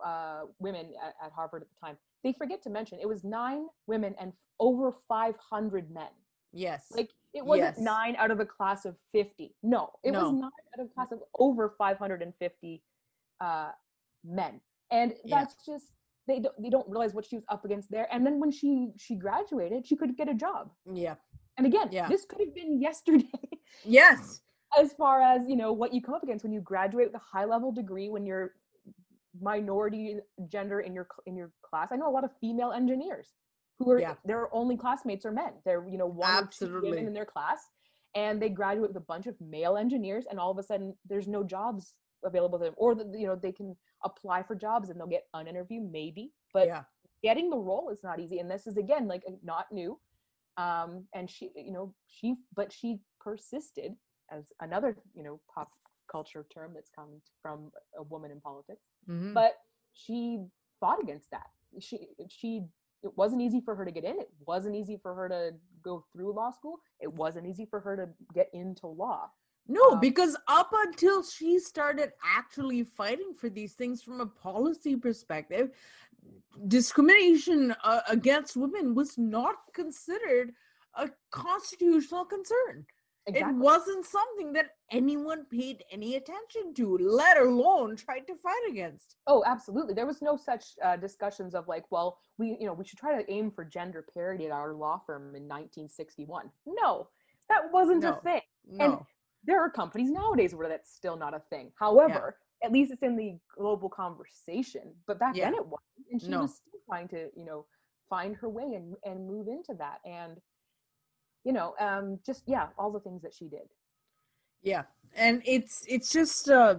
uh, 0.04 0.42
women 0.58 0.86
at, 1.04 1.14
at 1.24 1.32
Harvard 1.32 1.62
at 1.62 1.68
the 1.68 1.86
time. 1.86 1.96
They 2.24 2.32
forget 2.32 2.62
to 2.64 2.70
mention 2.70 2.98
it 3.00 3.08
was 3.08 3.24
nine 3.24 3.66
women 3.86 4.14
and 4.20 4.32
over 4.58 4.94
500 5.08 5.90
men. 5.90 6.08
yes, 6.52 6.86
Like 6.90 7.10
it 7.32 7.44
wasn't 7.44 7.76
Yes. 7.76 7.78
nine 7.78 8.16
out 8.16 8.30
of 8.30 8.40
a 8.40 8.46
class 8.46 8.84
of 8.84 8.96
50. 9.12 9.54
No, 9.62 9.90
it 10.04 10.10
was 10.12 10.32
nine 10.32 10.50
out 10.74 10.80
of 10.80 10.86
a 10.86 10.94
class 10.94 11.12
of 11.12 11.20
over 11.38 11.74
550 11.78 12.82
uh, 13.40 13.70
men. 14.24 14.60
And 14.90 15.14
Yeah. 15.24 15.40
that's 15.44 15.54
just 15.64 15.92
they 16.26 16.40
don't 16.40 16.54
they 16.62 16.68
don't 16.70 16.88
realize 16.88 17.14
what 17.14 17.24
she 17.24 17.36
was 17.36 17.44
up 17.48 17.64
against 17.64 17.90
there. 17.90 18.06
And 18.12 18.26
then 18.26 18.38
when 18.40 18.50
she 18.50 18.92
she 18.98 19.14
graduated, 19.16 19.86
she 19.86 19.96
could 19.96 20.16
get 20.16 20.28
a 20.28 20.34
job. 20.34 20.70
yeah, 20.92 21.14
And 21.56 21.66
again, 21.66 21.88
Yeah. 21.90 22.08
this 22.08 22.24
could 22.26 22.40
have 22.40 22.54
been 22.54 22.80
yesterday 22.80 23.30
yes, 23.84 24.40
as 24.78 24.92
far 24.92 25.22
as 25.22 25.48
you 25.48 25.56
know 25.56 25.72
what 25.72 25.92
you 25.94 26.02
come 26.02 26.14
up 26.14 26.22
against 26.22 26.44
when 26.44 26.52
you 26.52 26.60
graduate 26.60 27.06
with 27.06 27.14
a 27.22 27.24
high 27.36 27.44
level 27.46 27.72
degree 27.72 28.08
when 28.10 28.26
you're 28.26 28.52
minority 29.40 30.16
gender 30.48 30.80
in 30.80 30.94
your 30.94 31.06
in 31.26 31.36
your 31.36 31.52
class. 31.62 31.88
I 31.92 31.96
know 31.96 32.08
a 32.08 32.10
lot 32.10 32.24
of 32.24 32.30
female 32.40 32.72
engineers 32.72 33.28
who 33.78 33.90
are 33.90 34.00
Yeah. 34.00 34.14
their 34.24 34.52
only 34.54 34.76
classmates 34.76 35.24
are 35.24 35.32
men. 35.32 35.54
They're 35.64 35.86
you 35.88 35.98
know 35.98 36.06
one 36.06 36.44
or 36.44 36.46
two 36.46 36.80
women 36.82 37.06
in 37.06 37.12
their 37.12 37.26
class, 37.26 37.60
and 38.14 38.40
they 38.40 38.48
graduate 38.48 38.88
with 38.88 38.96
a 38.96 39.06
bunch 39.06 39.26
of 39.26 39.40
male 39.40 39.76
engineers, 39.76 40.26
and 40.30 40.38
all 40.38 40.50
of 40.50 40.58
a 40.58 40.62
sudden 40.62 40.96
there's 41.08 41.28
no 41.28 41.44
jobs 41.44 41.94
available 42.24 42.58
to 42.58 42.66
them, 42.66 42.74
or 42.76 42.94
the, 42.94 43.04
you 43.16 43.26
know 43.26 43.36
they 43.36 43.52
can 43.52 43.76
apply 44.04 44.42
for 44.42 44.54
jobs 44.54 44.88
and 44.88 44.98
they'll 44.98 45.06
get 45.06 45.26
an 45.34 45.46
interview 45.46 45.80
maybe, 45.80 46.32
but 46.54 46.66
yeah, 46.66 46.82
getting 47.22 47.50
the 47.50 47.56
role 47.56 47.90
is 47.90 48.02
not 48.02 48.18
easy 48.18 48.38
and 48.38 48.50
this 48.50 48.66
is 48.66 48.76
again 48.78 49.06
like 49.06 49.22
not 49.44 49.66
new 49.70 49.98
um 50.56 51.06
and 51.14 51.30
she 51.30 51.50
you 51.54 51.70
know 51.72 51.94
she 52.06 52.34
but 52.56 52.72
she 52.72 52.98
persisted 53.20 53.94
as 54.32 54.52
another 54.60 54.96
you 55.14 55.22
know 55.22 55.40
pop 55.54 55.70
culture 56.10 56.46
term 56.52 56.72
that's 56.74 56.90
come 56.94 57.20
from 57.42 57.70
a 57.98 58.02
woman 58.02 58.30
in 58.30 58.40
politics 58.40 58.82
Mhm. 59.08 59.34
but 59.34 59.52
she 59.92 60.44
fought 60.78 61.02
against 61.02 61.30
that 61.30 61.46
she 61.78 62.08
she 62.28 62.64
it 63.02 63.16
wasn't 63.16 63.40
easy 63.40 63.60
for 63.60 63.74
her 63.74 63.84
to 63.84 63.90
get 63.90 64.04
in 64.04 64.18
it 64.18 64.30
wasn't 64.46 64.74
easy 64.74 64.96
for 64.96 65.14
her 65.14 65.28
to 65.28 65.54
go 65.82 66.04
through 66.12 66.32
law 66.32 66.50
school 66.50 66.80
it 67.00 67.12
wasn't 67.12 67.46
easy 67.46 67.64
for 67.64 67.80
her 67.80 67.96
to 67.96 68.08
get 68.34 68.48
into 68.52 68.86
law 68.86 69.30
No, 69.68 69.92
Um, 69.92 70.00
because 70.00 70.36
up 70.48 70.70
until 70.72 71.22
she 71.22 71.58
started 71.60 72.12
actually 72.24 72.82
fighting 72.82 73.34
for 73.34 73.48
these 73.48 73.74
things 73.74 74.02
from 74.02 74.20
a 74.20 74.26
policy 74.26 74.96
perspective, 74.96 75.70
discrimination 76.66 77.74
uh, 77.84 78.00
against 78.08 78.56
women 78.56 78.94
was 78.94 79.16
not 79.18 79.56
considered 79.72 80.54
a 80.94 81.08
constitutional 81.30 82.24
concern. 82.24 82.86
Exactly. 83.26 83.54
It 83.54 83.56
wasn't 83.58 84.04
something 84.06 84.52
that 84.54 84.70
anyone 84.90 85.44
paid 85.50 85.84
any 85.90 86.16
attention 86.16 86.74
to, 86.74 86.98
let 86.98 87.38
alone 87.38 87.96
tried 87.96 88.26
to 88.26 88.34
fight 88.36 88.62
against. 88.68 89.16
Oh, 89.26 89.42
absolutely. 89.46 89.94
There 89.94 90.06
was 90.06 90.22
no 90.22 90.36
such 90.36 90.64
uh, 90.84 90.96
discussions 90.96 91.54
of 91.54 91.68
like, 91.68 91.84
well, 91.90 92.18
we, 92.38 92.56
you 92.60 92.66
know, 92.66 92.72
we 92.72 92.84
should 92.84 92.98
try 92.98 93.20
to 93.20 93.30
aim 93.32 93.50
for 93.50 93.64
gender 93.64 94.04
parity 94.14 94.46
at 94.46 94.52
our 94.52 94.74
law 94.74 95.00
firm 95.06 95.34
in 95.36 95.46
1961. 95.48 96.50
No, 96.66 97.08
that 97.48 97.72
wasn't 97.72 98.02
No. 98.02 98.12
a 98.12 98.20
thing. 98.20 98.40
No. 98.66 98.84
And 98.84 98.98
There 99.44 99.60
are 99.60 99.70
companies 99.70 100.10
nowadays 100.10 100.54
where 100.54 100.68
that's 100.68 100.92
still 100.92 101.16
not 101.16 101.34
a 101.34 101.40
thing. 101.50 101.72
However, 101.78 102.36
at 102.62 102.72
least 102.72 102.92
it's 102.92 103.02
in 103.02 103.16
the 103.16 103.38
global 103.56 103.88
conversation. 103.88 104.94
But 105.06 105.18
back 105.18 105.34
then 105.34 105.54
it 105.54 105.64
wasn't, 105.64 106.06
and 106.12 106.20
she 106.20 106.28
No. 106.28 106.42
was 106.42 106.56
still 106.56 106.80
trying 106.86 107.08
to, 107.08 107.30
you 107.34 107.44
know, 107.46 107.64
find 108.10 108.36
her 108.36 108.48
way 108.50 108.64
and 108.74 108.96
and 109.04 109.26
move 109.26 109.48
into 109.48 109.72
that. 109.74 110.00
And 110.04 110.40
you 111.44 111.52
know, 111.52 111.74
um, 111.80 112.18
just 112.24 112.42
yeah, 112.46 112.68
all 112.78 112.90
the 112.92 113.00
things 113.00 113.22
that 113.22 113.34
she 113.34 113.46
did. 113.46 113.68
Yeah, 114.62 114.82
and 115.14 115.42
it's 115.44 115.84
it's 115.88 116.12
just 116.12 116.48
uh 116.50 116.76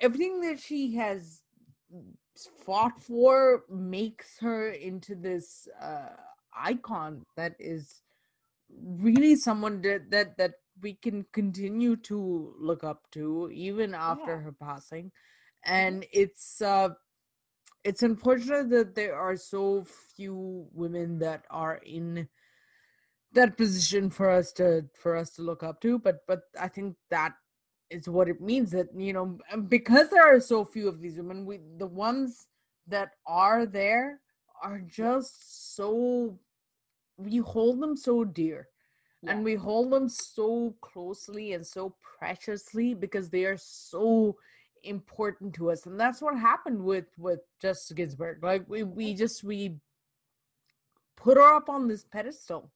everything 0.00 0.40
that 0.42 0.58
she 0.60 0.94
has 0.96 1.42
fought 2.64 3.00
for 3.00 3.64
makes 3.68 4.38
her 4.40 4.70
into 4.70 5.14
this 5.14 5.68
uh 5.80 6.10
icon 6.56 7.24
that 7.36 7.54
is 7.58 8.02
really 8.70 9.36
someone 9.36 9.80
that 9.82 10.10
that, 10.10 10.36
that 10.38 10.52
we 10.80 10.94
can 10.94 11.24
continue 11.32 11.96
to 11.96 12.54
look 12.58 12.84
up 12.84 13.10
to 13.10 13.50
even 13.52 13.94
after 13.94 14.36
Yeah. 14.36 14.40
her 14.40 14.52
passing 14.52 15.10
and 15.64 16.06
it's 16.12 16.62
uh 16.62 16.88
it's 17.84 18.02
unfortunate 18.02 18.70
that 18.70 18.94
there 18.94 19.16
are 19.16 19.36
so 19.36 19.84
few 20.16 20.66
women 20.72 21.18
that 21.18 21.44
are 21.50 21.76
in 21.84 22.28
that 23.32 23.56
position 23.56 24.10
for 24.10 24.30
us 24.30 24.52
to 24.52 24.84
for 24.94 25.16
us 25.16 25.30
to 25.30 25.42
look 25.42 25.62
up 25.62 25.80
to 25.80 25.98
but 25.98 26.20
but 26.26 26.40
i 26.58 26.66
think 26.66 26.96
that 27.10 27.32
is 27.90 28.08
what 28.08 28.28
it 28.28 28.40
means 28.40 28.70
that 28.70 28.88
you 28.96 29.12
know 29.12 29.38
because 29.68 30.08
there 30.10 30.26
are 30.26 30.40
so 30.40 30.64
few 30.64 30.88
of 30.88 31.00
these 31.00 31.16
women 31.16 31.44
we 31.44 31.58
the 31.78 31.86
ones 31.86 32.46
that 32.86 33.10
are 33.26 33.66
there 33.66 34.20
are 34.62 34.80
just 34.80 35.76
so 35.76 36.38
we 37.18 37.38
hold 37.38 37.80
them 37.80 37.96
so 37.96 38.24
dear. 38.24 38.68
And 39.26 39.42
we 39.42 39.56
hold 39.56 39.90
them 39.90 40.08
so 40.08 40.76
closely 40.80 41.52
and 41.54 41.66
so 41.66 41.96
preciously 42.18 42.94
because 42.94 43.28
they 43.28 43.46
are 43.46 43.56
so 43.58 44.36
important 44.84 45.54
to 45.56 45.72
us. 45.72 45.86
And 45.86 45.98
that's 45.98 46.22
what 46.22 46.38
happened 46.38 46.80
with 46.80 47.06
with 47.18 47.40
justice 47.60 47.96
ginsburg. 47.96 48.44
Like 48.44 48.62
we 48.68 48.84
we 48.84 49.14
just 49.14 49.42
we 49.42 49.80
put 51.16 51.36
her 51.36 51.52
up 51.52 51.68
on 51.68 51.88
this 51.88 52.04
pedestal 52.04 52.70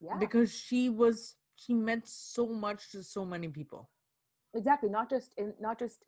yeah. 0.00 0.16
because 0.18 0.52
she 0.54 0.88
was 0.88 1.36
she 1.56 1.74
meant 1.74 2.06
so 2.08 2.46
much 2.46 2.90
to 2.92 3.02
so 3.02 3.24
many 3.24 3.48
people 3.48 3.90
exactly 4.54 4.88
not 4.88 5.08
just 5.08 5.34
in 5.36 5.52
not 5.60 5.78
just 5.78 6.04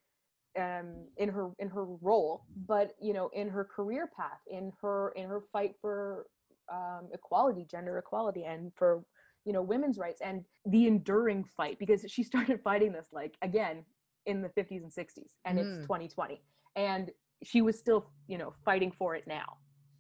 um 0.58 1.06
in 1.16 1.28
her 1.28 1.50
in 1.58 1.68
her 1.68 1.84
role 1.84 2.44
but 2.66 2.92
you 3.00 3.12
know 3.12 3.28
in 3.32 3.48
her 3.48 3.64
career 3.64 4.10
path 4.16 4.40
in 4.50 4.72
her 4.80 5.12
in 5.16 5.26
her 5.28 5.42
fight 5.52 5.74
for 5.80 6.26
um 6.72 7.08
equality 7.12 7.64
gender 7.70 7.98
equality 7.98 8.44
and 8.44 8.72
for 8.76 9.04
you 9.44 9.52
know 9.52 9.62
women's 9.62 9.98
rights 9.98 10.20
and 10.22 10.44
the 10.66 10.86
enduring 10.86 11.44
fight 11.44 11.78
because 11.78 12.04
she 12.08 12.22
started 12.32 12.60
fighting 12.62 12.92
this 12.92 13.08
like 13.12 13.34
again 13.42 13.84
in 14.26 14.40
the 14.42 14.48
50s 14.50 14.82
and 14.82 14.92
60s 14.92 15.32
and 15.44 15.58
Mm. 15.58 15.62
it's 15.62 15.78
2020 15.86 16.40
and 16.76 17.10
she 17.42 17.60
was 17.62 17.78
still 17.78 18.10
you 18.28 18.38
know 18.38 18.52
fighting 18.64 18.92
for 18.92 19.14
it 19.16 19.24
now 19.26 19.56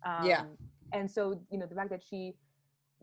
um, 0.06 0.26
Yeah. 0.26 0.42
and 0.92 1.10
so 1.10 1.40
you 1.50 1.58
know 1.58 1.66
the 1.66 1.74
fact 1.74 1.90
that 1.90 2.02
she 2.08 2.34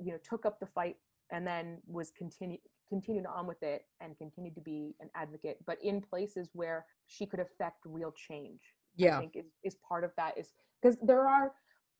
you 0.02 0.12
know 0.12 0.20
took 0.28 0.46
up 0.46 0.60
the 0.60 0.66
fight 0.66 0.96
and 1.32 1.46
then 1.46 1.78
was 1.88 2.12
continue 2.18 2.58
continued 2.88 3.26
on 3.26 3.46
with 3.46 3.62
it 3.62 3.84
and 4.02 4.18
continued 4.18 4.56
to 4.56 4.62
be 4.62 4.96
an 5.00 5.10
advocate 5.16 5.58
but 5.68 5.78
in 5.84 6.02
places 6.02 6.50
where 6.54 6.86
she 7.08 7.26
could 7.26 7.40
affect 7.40 7.78
real 7.86 8.12
change 8.12 8.60
i 9.00 9.04
yeah. 9.04 9.20
think 9.20 9.34
is, 9.36 9.46
is 9.64 9.76
part 9.88 10.04
of 10.04 10.12
that 10.18 10.38
is 10.38 10.54
because 10.82 10.98
there 11.02 11.28
are 11.28 11.52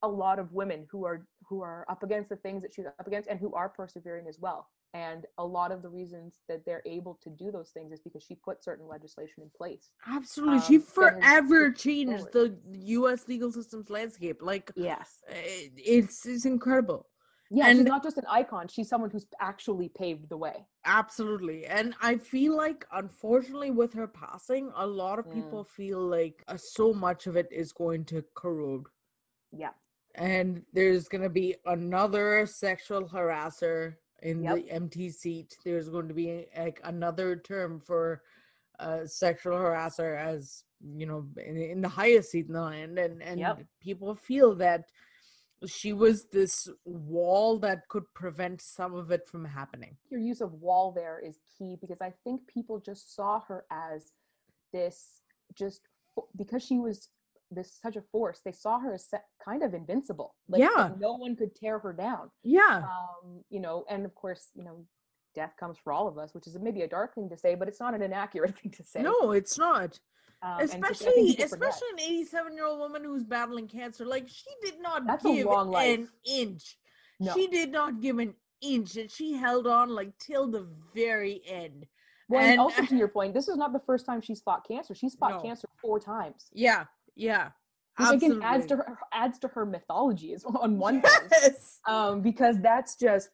a 0.04 0.08
lot 0.08 0.40
of 0.40 0.52
women 0.54 0.86
who 0.92 1.06
are 1.06 1.26
who 1.48 1.62
are 1.62 1.86
up 1.90 2.04
against 2.04 2.30
the 2.30 2.36
things 2.38 2.62
that 2.62 2.74
she's 2.74 2.86
up 2.86 3.08
against 3.08 3.28
and 3.28 3.40
who 3.40 3.54
are 3.54 3.70
persevering 3.70 4.28
as 4.28 4.38
well. 4.40 4.68
And 4.96 5.26
a 5.38 5.46
lot 5.46 5.72
of 5.72 5.84
the 5.84 5.90
reasons 5.90 6.40
that 6.48 6.66
they're 6.66 6.82
able 6.86 7.20
to 7.24 7.30
do 7.30 7.52
those 7.52 7.70
things 7.70 7.92
is 7.92 8.00
because 8.00 8.24
she 8.24 8.34
put 8.34 8.64
certain 8.64 8.88
legislation 8.88 9.44
in 9.44 9.52
place 9.56 9.92
absolutely. 10.08 10.62
She 10.62 10.76
um, 10.76 10.82
has 10.82 10.90
forever 10.92 11.72
changed 11.72 12.26
the 12.34 12.58
us 12.72 13.28
legal 13.28 13.52
system's 13.52 13.90
landscape. 13.90 14.40
Like 14.42 14.72
yes. 14.76 15.22
it, 15.28 15.74
it's 15.76 16.26
it's 16.26 16.46
incredible 16.46 17.08
yeah 17.50 17.72
she's 17.74 17.84
not 17.84 18.04
just 18.04 18.18
an 18.18 18.26
icon 18.30 18.68
she's 18.68 18.88
someone 18.88 19.10
who's 19.10 19.26
actually 19.40 19.90
paved 19.90 20.30
the 20.30 20.38
way 20.38 20.66
Absolutely. 20.86 21.66
And 21.66 21.94
I 22.02 22.18
feel 22.18 22.56
like, 22.58 22.86
unfortunately, 22.92 23.70
with 23.70 23.94
her 23.94 24.08
passing, 24.08 24.72
a 24.76 24.88
lot 24.88 25.20
of 25.20 25.26
Mm. 25.26 25.34
people 25.34 25.64
feel 25.64 26.00
like 26.00 26.44
uh, 26.48 26.58
so 26.58 26.94
much 26.94 27.28
of 27.28 27.36
it 27.36 27.48
is 27.52 27.72
going 27.74 28.06
to 28.06 28.24
corrode. 28.34 28.86
yeah 29.52 29.72
And 30.16 30.64
there's 30.74 31.08
going 31.08 31.22
to 31.24 31.30
be 31.30 31.56
another 31.66 32.46
sexual 32.46 33.08
harasser 33.08 33.96
in 34.24 34.42
Yep. 34.44 34.56
the 34.56 34.72
empty 34.72 35.10
seat. 35.10 35.58
There's 35.64 35.90
going 35.90 36.08
to 36.08 36.14
be 36.14 36.48
like 36.58 36.80
another 36.84 37.36
term 37.36 37.80
for 37.80 38.24
uh, 38.80 39.06
sexual 39.06 39.58
harasser 39.58 40.18
as, 40.18 40.64
you 40.96 41.06
know, 41.06 41.28
in, 41.38 41.58
in 41.58 41.82
the 41.82 41.90
highest 41.90 42.32
seat 42.32 42.48
in 42.48 42.54
the 42.54 42.62
land. 42.62 42.98
And, 42.98 43.22
and 43.22 43.40
Yep. 43.40 43.66
people 43.82 44.16
feel 44.16 44.56
that 44.56 44.90
she 45.68 45.94
was 45.94 46.26
this 46.32 46.68
wall 46.86 47.60
that 47.60 47.88
could 47.90 48.04
prevent 48.14 48.62
some 48.62 48.94
of 48.96 49.12
it 49.12 49.28
from 49.28 49.46
happening. 49.46 49.98
your 50.10 50.20
use 50.20 50.42
of 50.42 50.54
wall 50.54 50.92
there 50.92 51.20
is 51.20 51.38
key 51.58 51.78
because 51.82 52.02
I 52.02 52.14
think 52.24 52.48
people 52.48 52.80
just 52.80 53.16
saw 53.16 53.42
her 53.42 53.66
as 53.72 54.14
this 54.72 55.22
just 55.56 55.82
because 56.38 56.64
she 56.64 56.80
was 56.80 57.10
this 57.52 57.78
such 57.82 57.96
a 57.96 58.02
force. 58.12 58.42
They 58.46 58.52
saw 58.52 58.80
her 58.80 58.94
as 58.94 59.06
se- 59.10 59.18
kind 59.44 59.64
of 59.64 59.74
invincible. 59.74 60.36
Like 60.48 60.62
Yeah. 60.62 60.92
no 61.00 61.14
one 61.16 61.36
could 61.36 61.56
tear 61.56 61.80
her 61.80 61.94
down. 61.94 62.30
Yeah. 62.44 62.84
Um, 62.84 63.44
you 63.50 63.60
know, 63.60 63.86
and 63.90 64.06
of 64.06 64.14
course, 64.14 64.50
you 64.54 64.64
know, 64.64 64.86
death 65.36 65.54
comes 65.60 65.78
for 65.84 65.92
all 65.92 66.08
of 66.08 66.18
us, 66.20 66.34
which 66.36 66.46
is 66.48 66.56
maybe 66.60 66.84
a 66.84 66.88
dark 66.88 67.16
thing 67.16 67.28
to 67.30 67.38
say, 67.38 67.56
but 67.56 67.68
it's 67.68 67.80
not 67.80 67.94
an 67.96 68.02
inaccurate 68.04 68.58
thing 68.60 68.72
to 68.74 68.84
say. 68.84 69.02
No, 69.02 69.32
it's 69.32 69.58
not. 69.58 70.00
Um, 70.42 70.60
and 70.60 70.70
just- 70.70 70.74
I 70.74 70.76
think 70.78 70.86
especially 70.86 71.32
forget. 71.32 71.46
especially 71.52 71.88
an 71.94 72.00
87 72.00 72.54
year 72.54 72.66
old 72.66 72.80
woman 72.80 73.04
who's 73.04 73.24
battling 73.24 73.68
cancer. 73.68 74.06
Like 74.06 74.28
she 74.30 74.50
did 74.62 74.82
not 74.82 75.06
That's 75.06 75.24
give 75.24 75.48
an 75.48 76.08
inch. 76.26 76.78
No. 77.20 77.34
She 77.34 77.48
did 77.48 77.72
not 77.72 78.00
give 78.00 78.18
an 78.20 78.34
inch, 78.62 78.96
and 78.96 79.12
she 79.12 79.34
held 79.34 79.68
on 79.68 79.90
like 79.90 80.18
till 80.18 80.50
the 80.50 80.68
very 80.96 81.42
end. 81.46 81.86
Well, 82.30 82.42
and 82.42 82.52
and- 82.52 82.60
also 82.62 82.86
to 82.86 82.96
your 83.02 83.10
point, 83.10 83.34
this 83.34 83.48
is 83.50 83.58
not 83.58 83.74
the 83.74 83.82
first 83.86 84.06
time 84.06 84.22
she's 84.22 84.40
fought 84.42 84.66
cancer. 84.68 84.96
She's 84.96 85.16
fought 85.16 85.32
No. 85.38 85.42
cancer 85.42 85.68
four 85.82 86.00
times. 86.00 86.48
Yeah, 86.54 86.86
yeah. 87.16 87.50
Which 87.98 88.12
again 88.12 88.40
adds 88.42 88.66
to 88.68 88.78
her 88.78 88.98
adds 89.12 89.40
to 89.40 89.50
her 89.50 89.66
mythology 89.66 90.32
is 90.32 90.46
on 90.62 90.78
one 90.80 91.02
hand. 91.02 91.28
Yes. 91.32 91.80
um, 91.86 92.22
because 92.22 92.58
that's 92.62 92.96
just 92.96 93.30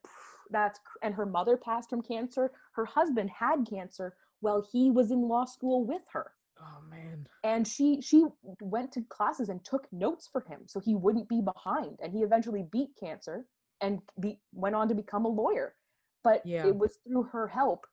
that's 0.49 0.79
and 1.03 1.13
her 1.13 1.27
mother 1.27 1.55
passed 1.55 1.91
from 1.91 2.01
cancer. 2.01 2.51
Her 2.71 2.85
husband 2.85 3.29
had 3.29 3.67
cancer 3.69 4.15
while 4.39 4.65
he 4.71 4.89
was 4.89 5.11
in 5.11 5.21
law 5.27 5.45
school 5.45 5.85
with 5.85 6.01
her, 6.13 6.31
Oh 6.61 6.81
man. 6.89 7.27
and 7.43 7.67
she 7.67 8.01
she 8.01 8.25
went 8.61 8.91
to 8.93 9.01
classes 9.09 9.49
and 9.49 9.63
took 9.65 9.91
notes 9.91 10.29
for 10.31 10.41
him 10.41 10.61
so 10.67 10.79
he 10.79 10.95
wouldn't 10.95 11.27
be 11.27 11.41
behind. 11.41 11.97
And 12.01 12.13
he 12.13 12.19
eventually 12.23 12.63
beat 12.71 12.89
cancer 12.99 13.45
and 13.81 13.99
be, 14.19 14.39
went 14.53 14.75
on 14.75 14.87
to 14.87 14.95
become 14.95 15.25
a 15.25 15.29
lawyer. 15.29 15.75
But 16.23 16.45
Yeah. 16.45 16.65
it 16.67 16.75
was 16.75 16.97
through 17.07 17.23
her 17.23 17.47
help 17.47 17.85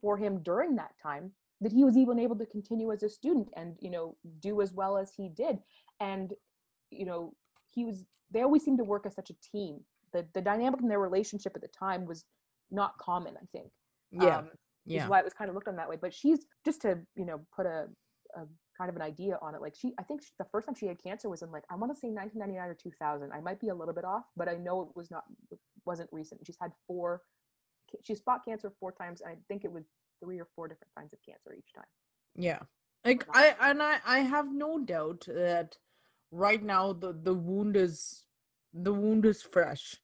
for 0.00 0.16
him 0.16 0.42
during 0.42 0.76
that 0.76 0.92
time 1.02 1.32
that 1.60 1.72
he 1.72 1.84
was 1.84 1.96
even 1.96 2.18
able 2.18 2.36
to 2.36 2.46
continue 2.46 2.90
as 2.92 3.02
a 3.02 3.08
student 3.08 3.48
and 3.56 3.76
you 3.80 3.90
know 3.90 4.16
do 4.40 4.60
as 4.60 4.72
well 4.72 4.96
as 4.96 5.12
he 5.16 5.28
did 5.28 5.58
and 6.00 6.34
you 6.90 7.04
know 7.06 7.32
he 7.72 7.84
was 7.84 8.04
they 8.32 8.42
always 8.42 8.64
seemed 8.64 8.78
to 8.78 8.84
work 8.84 9.06
as 9.06 9.14
such 9.14 9.30
a 9.30 9.34
team 9.52 9.78
the 10.12 10.26
the 10.34 10.40
dynamic 10.40 10.80
in 10.80 10.88
their 10.88 10.98
relationship 10.98 11.52
at 11.54 11.62
the 11.62 11.68
time 11.68 12.04
was 12.04 12.24
not 12.72 12.98
common 12.98 13.36
i 13.40 13.46
think 13.56 13.70
Yeah. 14.10 14.38
um, 14.38 14.50
yeah. 14.86 15.04
is 15.04 15.08
why 15.08 15.18
it 15.18 15.24
was 15.24 15.34
kind 15.34 15.48
of 15.48 15.54
looked 15.54 15.68
on 15.68 15.76
that 15.76 15.88
way 15.88 15.96
but 16.00 16.12
she's 16.12 16.40
just 16.64 16.82
to 16.82 16.98
you 17.14 17.24
know 17.24 17.40
put 17.54 17.66
a, 17.66 17.86
a 18.36 18.40
kind 18.76 18.88
of 18.88 18.96
an 18.96 19.02
idea 19.02 19.38
on 19.42 19.54
it 19.54 19.60
like 19.60 19.74
she 19.74 19.92
i 19.98 20.02
think 20.02 20.22
she, 20.22 20.30
the 20.38 20.46
first 20.50 20.66
time 20.66 20.74
she 20.74 20.86
had 20.86 21.02
cancer 21.02 21.28
was 21.28 21.42
in 21.42 21.50
like 21.52 21.64
i 21.70 21.76
want 21.76 21.92
to 21.92 21.98
say 21.98 22.08
1999 22.08 22.68
or 22.68 22.74
2000 22.74 23.32
i 23.32 23.40
might 23.40 23.60
be 23.60 23.68
a 23.68 23.74
little 23.74 23.94
bit 23.94 24.04
off 24.04 24.24
but 24.36 24.48
i 24.48 24.54
know 24.54 24.82
it 24.82 24.88
was 24.96 25.10
not 25.10 25.24
it 25.50 25.58
wasn't 25.84 26.08
recent 26.12 26.40
she's 26.44 26.56
had 26.60 26.72
four 26.86 27.20
she's 28.02 28.20
fought 28.20 28.44
cancer 28.44 28.72
four 28.80 28.92
times 28.92 29.20
and 29.20 29.30
i 29.30 29.36
think 29.48 29.64
it 29.64 29.72
was 29.72 29.84
three 30.22 30.40
or 30.40 30.48
four 30.56 30.68
different 30.68 30.90
kinds 30.96 31.12
of 31.12 31.18
cancer 31.26 31.52
each 31.56 31.72
time 31.74 31.84
Yeah. 32.36 32.60
Like 33.04 33.26
I 33.34 33.56
and 33.60 33.82
I 33.82 33.98
I 34.06 34.18
have 34.20 34.52
no 34.52 34.78
doubt 34.78 35.24
that 35.26 35.76
right 36.30 36.62
now 36.62 36.92
the 36.92 37.12
the 37.12 37.34
wound 37.34 37.76
is 37.76 38.24
the 38.72 38.92
wound 38.92 39.26
is 39.26 39.42
fresh. 39.42 39.96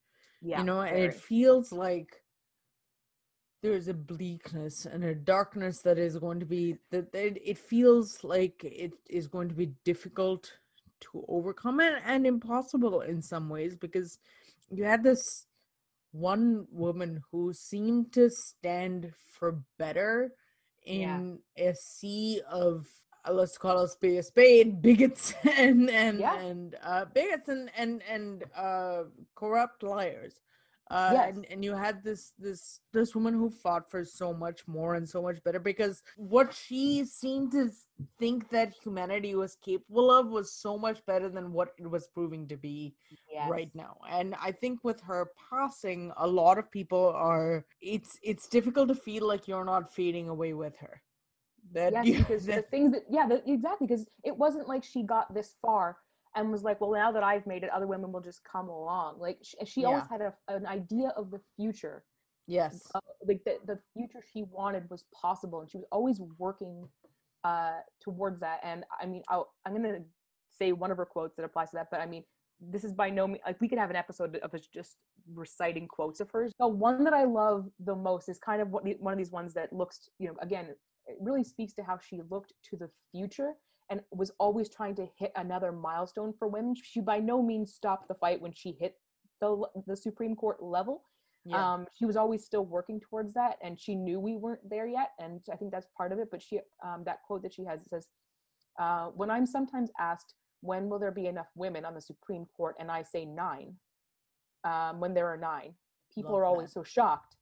yeah 0.43 0.59
you 0.59 0.65
know, 0.65 0.81
and 0.81 0.99
it 0.99 1.15
feels 1.15 1.73
like 1.73 2.21
there's 3.63 3.89
a 3.89 3.95
bleakness 3.95 4.87
and 4.87 5.03
a 5.05 5.15
darkness 5.15 5.81
that 5.83 5.99
is 5.99 6.17
going 6.17 6.41
to 6.41 6.47
be 6.47 6.77
that 6.91 7.09
it, 7.15 7.59
feels 7.59 8.23
like 8.23 8.63
it 8.65 8.93
is 9.09 9.27
going 9.27 9.49
to 9.49 9.55
be 9.55 9.73
difficult 9.85 10.53
to 11.01 11.25
overcome 11.29 11.81
it 11.81 11.95
and 12.05 12.27
impossible 12.27 13.01
in 13.01 13.21
some 13.23 13.49
ways 13.49 13.77
because 13.77 14.19
you 14.71 14.85
had 14.85 15.03
this 15.03 15.47
one 16.13 16.67
woman 16.71 17.23
who 17.31 17.53
seemed 17.53 18.13
to 18.13 18.31
stand 18.31 19.13
for 19.39 19.61
better 19.79 20.33
in 20.87 21.39
a 21.57 21.75
sea 21.75 22.41
of 22.51 22.87
uh, 23.29 23.33
let's 23.33 23.59
call 23.59 23.81
a 23.81 23.89
spade 23.89 24.19
a 24.19 24.23
spade 24.23 24.81
bigots 24.81 25.35
and 25.59 25.91
and 25.91 26.21
Yeah. 26.21 26.39
and 26.41 26.77
uh 26.83 27.05
bigots 27.07 27.49
and 27.49 27.71
and 27.77 28.03
and 28.09 28.45
uh 28.57 29.03
corrupt 29.35 29.83
liars 29.83 30.41
uh 30.91 31.11
Yes. 31.15 31.35
and, 31.35 31.47
and 31.51 31.65
you 31.65 31.75
had 31.75 32.03
this 32.03 32.33
this 32.39 32.81
this 32.93 33.15
woman 33.15 33.35
who 33.35 33.51
fought 33.51 33.91
for 33.91 34.05
so 34.05 34.33
much 34.33 34.67
more 34.67 34.95
and 34.95 35.09
so 35.09 35.23
much 35.23 35.43
better 35.45 35.59
because 35.59 36.03
what 36.17 36.53
she 36.53 37.05
seemed 37.05 37.53
to 37.53 37.71
think 38.19 38.49
that 38.51 38.75
humanity 38.83 39.35
was 39.35 39.57
capable 39.57 40.11
of 40.11 40.29
was 40.29 40.53
so 40.53 40.79
much 40.79 41.05
better 41.07 41.29
than 41.29 41.53
what 41.53 41.75
it 41.79 41.91
was 41.91 42.09
proving 42.09 42.47
to 42.49 42.57
be 42.57 42.95
right 43.49 43.71
now 43.75 43.97
and 44.11 44.35
i 44.43 44.51
think 44.51 44.83
with 44.83 45.01
her 45.01 45.31
passing 45.51 46.13
a 46.17 46.27
lot 46.27 46.59
of 46.59 46.71
people 46.71 47.13
are 47.15 47.65
it's 47.81 48.19
it's 48.23 48.49
difficult 48.49 48.89
to 48.89 48.95
feel 48.95 49.27
like 49.27 49.47
you're 49.47 49.65
not 49.65 49.93
fading 49.93 50.29
away 50.29 50.55
with 50.55 50.77
her 50.79 51.03
that 51.73 51.93
yes, 52.05 52.19
because 52.19 52.47
the 52.47 52.63
things 52.63 52.93
that 52.93 53.03
yeah, 53.11 53.27
the, 53.27 53.43
exactly. 53.51 53.87
Because 53.87 54.07
it 54.25 54.37
wasn't 54.37 54.69
like 54.69 54.85
she 54.85 55.03
got 55.03 55.33
this 55.35 55.55
far 55.61 55.99
and 56.35 56.51
was 56.51 56.63
like, 56.63 56.81
well, 56.81 56.93
now 56.93 57.13
that 57.13 57.23
I've 57.23 57.47
made 57.47 57.63
it, 57.63 57.71
other 57.71 57.87
women 57.87 58.13
will 58.13 58.21
just 58.21 58.41
come 58.45 58.69
along. 58.69 59.19
Like 59.19 59.39
she, 59.43 59.57
she 59.65 59.85
always 59.85 60.05
had 60.11 60.21
a, 60.21 60.33
an 60.49 60.67
idea 60.67 61.13
of 61.17 61.31
the 61.31 61.41
future, 61.57 62.05
yes 62.47 62.87
uh, 62.95 63.01
like 63.27 63.43
the 63.45 63.59
the 63.67 63.79
future 63.95 64.25
she 64.33 64.45
wanted 64.51 64.89
was 64.91 65.05
possible, 65.15 65.61
and 65.61 65.71
she 65.71 65.77
was 65.77 65.87
always 65.93 66.21
working 66.39 66.89
uh, 67.45 67.81
towards 68.01 68.41
that. 68.41 68.61
And 68.63 68.85
I 69.01 69.07
mean, 69.07 69.23
I'll, 69.29 69.53
I'm 69.67 69.75
gonna 69.75 70.01
say 70.59 70.73
one 70.73 70.91
of 70.91 70.97
her 70.97 71.07
quotes 71.07 71.37
that 71.37 71.45
applies 71.45 71.71
to 71.71 71.77
that, 71.77 71.89
but 71.91 72.01
I 72.01 72.07
mean, 72.07 72.25
this 72.61 72.85
is 72.85 72.93
by 72.93 73.11
no 73.11 73.27
means 73.27 73.41
like 73.47 73.61
we 73.61 73.69
could 73.69 73.79
have 73.79 73.91
an 73.91 73.97
episode 73.97 74.37
of 74.37 74.55
us 74.55 74.67
just 74.67 74.97
reciting 75.35 75.87
quotes 75.87 76.21
of 76.21 76.31
hers. 76.31 76.53
The 76.59 76.67
one 76.69 77.05
that 77.05 77.13
I 77.13 77.25
love 77.25 77.69
the 77.85 77.95
most 77.95 78.29
is 78.29 78.39
kind 78.39 78.61
of 78.63 78.71
what 78.71 78.85
one 79.01 79.13
of 79.13 79.19
these 79.19 79.31
ones 79.31 79.55
that 79.55 79.73
looks, 79.73 80.09
you 80.19 80.29
know, 80.29 80.35
again, 80.41 80.67
it 81.07 81.17
really 81.21 81.45
speaks 81.45 81.73
to 81.75 81.83
how 81.83 81.99
she 81.99 82.21
looked 82.31 82.53
to 82.71 82.77
the 82.77 82.91
future 83.13 83.55
and 83.91 84.01
was 84.11 84.31
always 84.39 84.69
trying 84.69 84.95
to 84.97 85.09
hit 85.17 85.33
another 85.37 85.73
milestone 85.73 86.35
for 86.39 86.49
women. 86.49 86.75
She 86.83 87.01
by 87.01 87.19
no 87.19 87.43
means 87.43 87.73
stopped 87.75 88.09
the 88.09 88.15
fight 88.15 88.41
when 88.41 88.53
she 88.53 88.73
hit 88.73 88.97
the 89.41 89.63
the 89.87 89.97
Supreme 89.97 90.35
Court 90.35 90.63
level. 90.63 91.05
yeah 91.45 91.75
Um, 91.75 91.87
she 91.97 92.05
was 92.05 92.17
always 92.17 92.45
still 92.45 92.65
working 92.65 93.01
towards 93.01 93.33
that, 93.35 93.57
and 93.63 93.79
she 93.79 93.95
knew 93.95 94.21
we 94.21 94.37
weren't 94.37 94.69
there 94.69 94.87
yet, 94.87 95.13
and 95.19 95.41
I 95.53 95.57
think 95.57 95.73
that's 95.73 95.87
part 95.97 96.13
of 96.13 96.19
it. 96.19 96.29
But 96.31 96.43
she, 96.43 96.61
um, 96.85 97.05
that 97.05 97.23
quote 97.27 97.43
that 97.43 97.55
she 97.55 97.65
has 97.65 97.83
it 97.83 97.89
says, 97.89 98.09
uh, 98.79 99.07
"When 99.09 99.31
I'm 99.31 99.47
sometimes 99.47 99.91
asked 99.99 100.35
when 100.61 100.89
will 100.89 100.99
there 100.99 101.13
be 101.13 101.27
enough 101.27 101.47
women 101.55 101.85
on 101.85 101.95
the 101.95 102.01
Supreme 102.01 102.47
Court, 102.57 102.75
and 102.81 102.91
I 102.91 103.03
say 103.03 103.25
nine, 103.25 103.77
um, 104.65 104.99
when 105.01 105.15
there 105.15 105.29
are 105.29 105.37
nine, 105.37 105.75
people 106.13 106.33
Love 106.33 106.41
are 106.41 106.45
always 106.45 106.71
that. 106.71 106.81
so 106.81 106.83
shocked. 106.83 107.37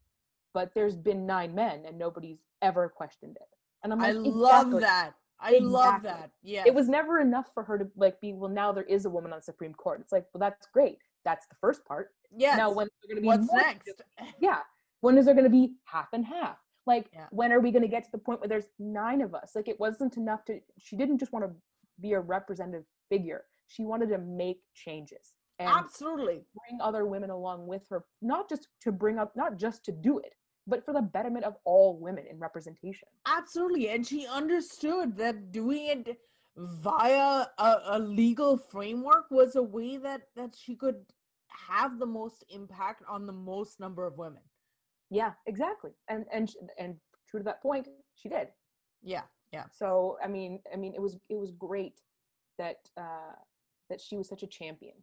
But 0.52 0.72
there's 0.74 0.96
been 0.96 1.26
nine 1.26 1.54
men, 1.54 1.84
and 1.86 1.98
nobody's 1.98 2.42
ever 2.62 2.88
questioned 2.88 3.36
it. 3.36 3.48
And 3.82 3.92
I'm 3.92 3.98
like, 4.00 4.10
i 4.14 4.18
love 4.18 4.66
"Exactly. 4.66 4.80
that 4.80 5.14
i 5.40 5.58
love 5.58 6.02
that 6.02 6.30
yeah 6.42 6.64
It 6.66 6.74
was 6.74 6.88
never 6.88 7.20
enough 7.20 7.46
for 7.54 7.62
her 7.62 7.78
to 7.78 7.86
like 7.96 8.20
be 8.20 8.32
well. 8.32 8.50
Now 8.50 8.72
there 8.72 8.84
is 8.84 9.04
a 9.04 9.10
woman 9.10 9.32
on 9.32 9.38
the 9.40 9.42
Supreme 9.42 9.74
Court. 9.74 10.00
It's 10.00 10.12
like, 10.12 10.26
well, 10.32 10.40
that's 10.40 10.66
great. 10.72 10.98
That's 11.24 11.46
the 11.46 11.56
first 11.60 11.84
part. 11.84 12.10
Yeah. 12.36 12.56
Now 12.56 12.70
when 12.70 12.88
going 13.08 13.16
to 13.16 13.20
be 13.22 13.26
what's 13.26 13.46
more 13.46 13.60
next 13.60 14.02
yeah 14.40 14.60
when 15.00 15.16
is 15.18 15.24
there 15.26 15.34
going 15.34 15.44
to 15.44 15.50
be 15.50 15.74
half 15.84 16.08
and 16.12 16.24
half 16.24 16.56
like 16.86 17.06
Yeah. 17.12 17.26
when 17.30 17.52
are 17.52 17.60
we 17.60 17.70
going 17.70 17.82
to 17.82 17.88
get 17.88 18.04
to 18.04 18.10
the 18.12 18.18
point 18.18 18.40
where 18.40 18.48
there's 18.48 18.68
nine 18.78 19.20
of 19.20 19.34
us 19.34 19.52
like 19.54 19.68
it 19.68 19.78
wasn't 19.78 20.16
enough 20.16 20.44
to 20.46 20.60
she 20.78 20.96
didn't 20.96 21.18
just 21.18 21.32
want 21.32 21.44
to 21.44 21.50
be 22.00 22.12
a 22.14 22.20
representative 22.20 22.84
figure 23.08 23.44
she 23.68 23.84
wanted 23.84 24.08
to 24.10 24.18
make 24.18 24.60
changes 24.74 25.34
and 25.58 25.68
absolutely 25.68 26.42
bring 26.58 26.80
other 26.80 27.06
women 27.06 27.30
along 27.30 27.66
with 27.66 27.82
her 27.88 28.04
not 28.22 28.48
just 28.48 28.68
to 28.80 28.90
bring 28.92 29.18
up 29.18 29.34
not 29.36 29.56
just 29.56 29.84
to 29.84 29.92
do 29.92 30.18
it 30.18 30.34
but 30.66 30.84
for 30.84 30.92
the 30.92 31.02
betterment 31.02 31.44
of 31.44 31.56
all 31.64 31.98
women 31.98 32.24
in 32.30 32.38
representation 32.38 33.08
Absolutely. 33.26 33.88
And 33.90 34.06
she 34.06 34.26
understood 34.26 35.16
that 35.18 35.52
doing 35.52 35.86
it 35.86 36.18
via 36.56 37.46
a, 37.58 37.76
a 37.86 37.98
legal 37.98 38.56
framework 38.56 39.30
was 39.30 39.56
a 39.56 39.62
way 39.62 39.96
that, 39.98 40.22
that 40.36 40.54
she 40.56 40.74
could 40.74 40.96
have 41.68 41.98
the 41.98 42.06
most 42.06 42.44
impact 42.48 43.02
on 43.08 43.26
the 43.26 43.32
most 43.32 43.78
number 43.80 44.04
of 44.06 44.16
women. 44.18 44.42
yeah 45.10 45.32
exactly 45.46 45.92
and 46.08 46.24
and 46.32 46.46
and 46.78 46.96
true 47.28 47.40
to 47.40 47.44
that 47.44 47.62
point 47.62 47.86
she 48.14 48.28
did 48.28 48.48
Yeah. 49.02 49.22
Yeah. 49.52 49.64
so 49.80 50.18
i 50.24 50.28
mean 50.28 50.60
i 50.72 50.76
mean 50.76 50.92
it 50.94 51.00
was 51.06 51.14
it 51.28 51.38
was 51.38 51.52
great 51.52 52.00
that 52.58 52.78
uh 53.04 53.34
that 53.88 54.00
she 54.00 54.16
was 54.16 54.28
such 54.28 54.42
a 54.42 54.46
champion 54.58 54.96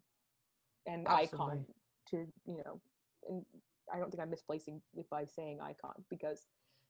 and 0.85 1.07
icon 1.07 1.63
Absolutely. 1.63 1.75
to 2.09 2.17
you 2.51 2.57
know 2.65 2.75
and 3.29 3.45
i 3.93 3.97
don't 3.97 4.09
think 4.11 4.21
i'm 4.21 4.29
misplacing 4.29 4.81
it 4.97 5.09
by 5.09 5.25
saying 5.25 5.59
icon 5.61 5.93
because 6.09 6.47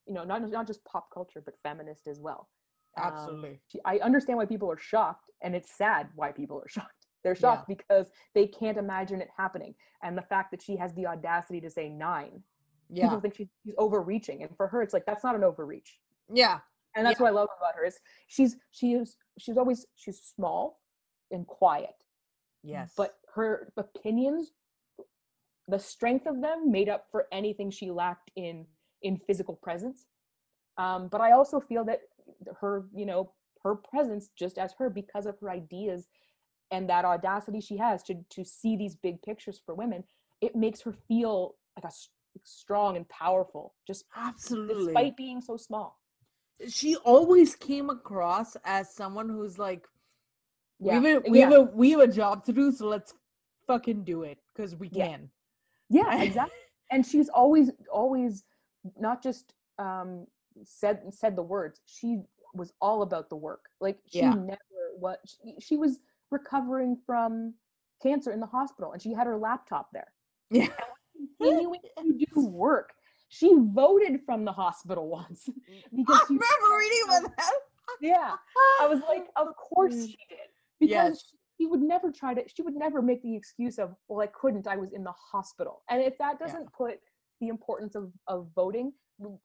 you 0.07 0.13
know 0.13 0.23
not 0.23 0.47
not 0.49 0.67
just 0.67 0.83
pop 0.85 1.07
culture 1.13 1.41
but 1.43 1.53
feminist 1.63 2.07
as 2.07 2.19
well 2.19 2.49
Um, 2.97 3.03
Absolutely. 3.13 3.59
she, 3.67 3.79
i 3.85 3.97
understand 3.99 4.37
why 4.37 4.45
people 4.45 4.71
are 4.71 4.77
shocked 4.77 5.29
and 5.41 5.55
it's 5.55 5.71
sad 5.77 6.07
why 6.15 6.31
people 6.31 6.57
are 6.57 6.69
shocked 6.77 7.07
they're 7.23 7.35
shocked 7.35 7.67
because 7.69 8.07
they 8.35 8.47
can't 8.47 8.77
imagine 8.77 9.21
it 9.21 9.29
happening 9.37 9.73
and 10.03 10.17
the 10.17 10.21
fact 10.23 10.51
that 10.51 10.61
she 10.61 10.75
has 10.75 10.93
the 10.93 11.05
audacity 11.07 11.61
to 11.61 11.69
say 11.69 11.87
nine 11.89 12.43
yeah. 12.89 13.05
people 13.05 13.19
think 13.21 13.35
she's, 13.35 13.47
she's 13.63 13.73
overreaching 13.77 14.43
and 14.43 14.55
for 14.57 14.67
her 14.67 14.81
it's 14.81 14.93
like 14.93 15.05
that's 15.05 15.23
not 15.23 15.35
an 15.35 15.43
overreach 15.43 15.99
Yeah. 16.33 16.59
and 16.95 17.05
that's 17.05 17.19
what 17.19 17.27
I 17.27 17.31
love 17.31 17.47
about 17.57 17.75
her 17.75 17.85
is 17.85 17.97
she's 18.27 18.57
she 18.71 18.93
is 18.93 19.15
she's 19.39 19.57
always 19.57 19.85
she's 19.95 20.19
small 20.35 20.79
and 21.31 21.47
quiet, 21.47 21.95
Yes. 22.61 22.93
but 22.95 23.15
her 23.33 23.71
opinions, 23.77 24.51
the 25.67 25.79
strength 25.79 26.25
of 26.27 26.41
them, 26.41 26.71
made 26.71 26.89
up 26.89 27.07
for 27.11 27.27
anything 27.31 27.71
she 27.71 27.91
lacked 27.91 28.31
in 28.35 28.65
in 29.01 29.17
physical 29.17 29.55
presence. 29.55 30.05
Um, 30.77 31.07
but 31.09 31.21
I 31.21 31.31
also 31.31 31.59
feel 31.59 31.85
that 31.85 32.01
her, 32.61 32.85
you 32.93 33.05
know, 33.05 33.33
her 33.63 33.75
presence, 33.75 34.29
just 34.37 34.57
as 34.57 34.73
her, 34.77 34.89
because 34.89 35.25
of 35.25 35.37
her 35.39 35.49
ideas 35.49 36.07
and 36.71 36.89
that 36.89 37.05
audacity 37.05 37.61
she 37.61 37.77
has 37.77 38.03
to 38.03 38.15
to 38.31 38.43
see 38.43 38.75
these 38.75 38.95
big 38.95 39.21
pictures 39.21 39.61
for 39.65 39.75
women, 39.75 40.03
it 40.41 40.55
makes 40.55 40.81
her 40.81 40.93
feel 41.07 41.55
like 41.75 41.91
a 41.91 41.95
strong 42.43 42.97
and 42.97 43.07
powerful, 43.09 43.75
just 43.87 44.05
Absolutely. 44.15 44.85
despite 44.85 45.17
being 45.17 45.41
so 45.41 45.57
small. 45.57 45.99
she 46.67 46.95
always 46.97 47.55
came 47.55 47.89
across 47.89 48.55
as 48.63 48.93
someone 48.93 49.29
who's 49.29 49.57
like, 49.59 49.87
Yeah, 50.79 50.99
we 50.99 51.09
have 51.09 51.25
a, 51.25 51.29
we 51.29 51.39
yeah. 51.39 51.45
have 51.49 51.53
a 51.53 51.61
we 51.61 51.91
have 51.91 51.99
a 52.01 52.07
job 52.07 52.45
to 52.45 52.53
do, 52.53 52.71
so 52.71 52.87
let's 52.87 53.13
fucking 53.67 54.03
do 54.03 54.23
it 54.23 54.39
because 54.55 54.75
we 54.75 54.89
Yeah. 54.89 55.05
can. 55.05 55.29
Yeah 55.89 56.21
exactly 56.21 56.53
and 56.91 57.05
she's 57.05 57.29
always 57.29 57.71
always 57.91 58.43
not 58.99 59.21
just 59.23 59.53
um 59.79 60.25
said 60.63 61.01
said 61.11 61.35
the 61.35 61.41
words 61.41 61.81
she 61.85 62.19
was 62.53 62.73
all 62.81 63.01
about 63.01 63.29
the 63.29 63.35
work 63.35 63.65
like 63.81 63.97
she 64.11 64.19
Yeah. 64.19 64.33
never 64.33 64.59
what 64.99 65.19
she, 65.25 65.55
she 65.59 65.77
was 65.77 65.99
recovering 66.29 66.97
from 67.05 67.53
cancer 68.01 68.31
in 68.31 68.39
the 68.39 68.45
hospital 68.45 68.91
and 68.91 69.01
she 69.01 69.13
had 69.13 69.25
her 69.27 69.37
laptop 69.37 69.89
there 69.93 70.13
Yeah. 70.51 70.67
continuing 71.41 71.79
to 71.97 72.25
do 72.33 72.41
work 72.47 72.93
she 73.29 73.51
voted 73.57 74.21
from 74.25 74.45
the 74.45 74.51
hospital 74.51 75.07
once 75.19 75.49
because 75.95 76.19
I 76.19 76.25
remember 76.29 76.77
reading 76.77 76.99
about 77.07 77.37
that. 77.37 77.51
yeah 78.01 78.35
i 78.81 78.85
was 78.87 78.99
like 79.07 79.25
of 79.35 79.55
course 79.55 80.05
she 80.07 80.17
did 80.29 80.49
because 80.79 80.91
Yes. 80.91 81.23
she 81.29 81.37
would 81.61 81.81
never 81.81 82.11
try 82.11 82.33
to 82.33 82.43
she 82.53 82.61
would 82.61 82.75
never 82.75 83.01
make 83.01 83.21
the 83.23 83.35
excuse 83.35 83.77
of 83.79 83.95
well 84.07 84.21
i 84.21 84.27
couldn't 84.27 84.67
i 84.67 84.75
was 84.75 84.91
in 84.93 85.03
the 85.03 85.13
hospital 85.31 85.81
and 85.89 86.01
if 86.01 86.17
that 86.17 86.37
doesn't 86.39 86.71
put 86.73 86.99
the 87.41 87.47
importance 87.47 87.95
of, 87.95 88.11
of 88.27 88.47
voting 88.55 88.91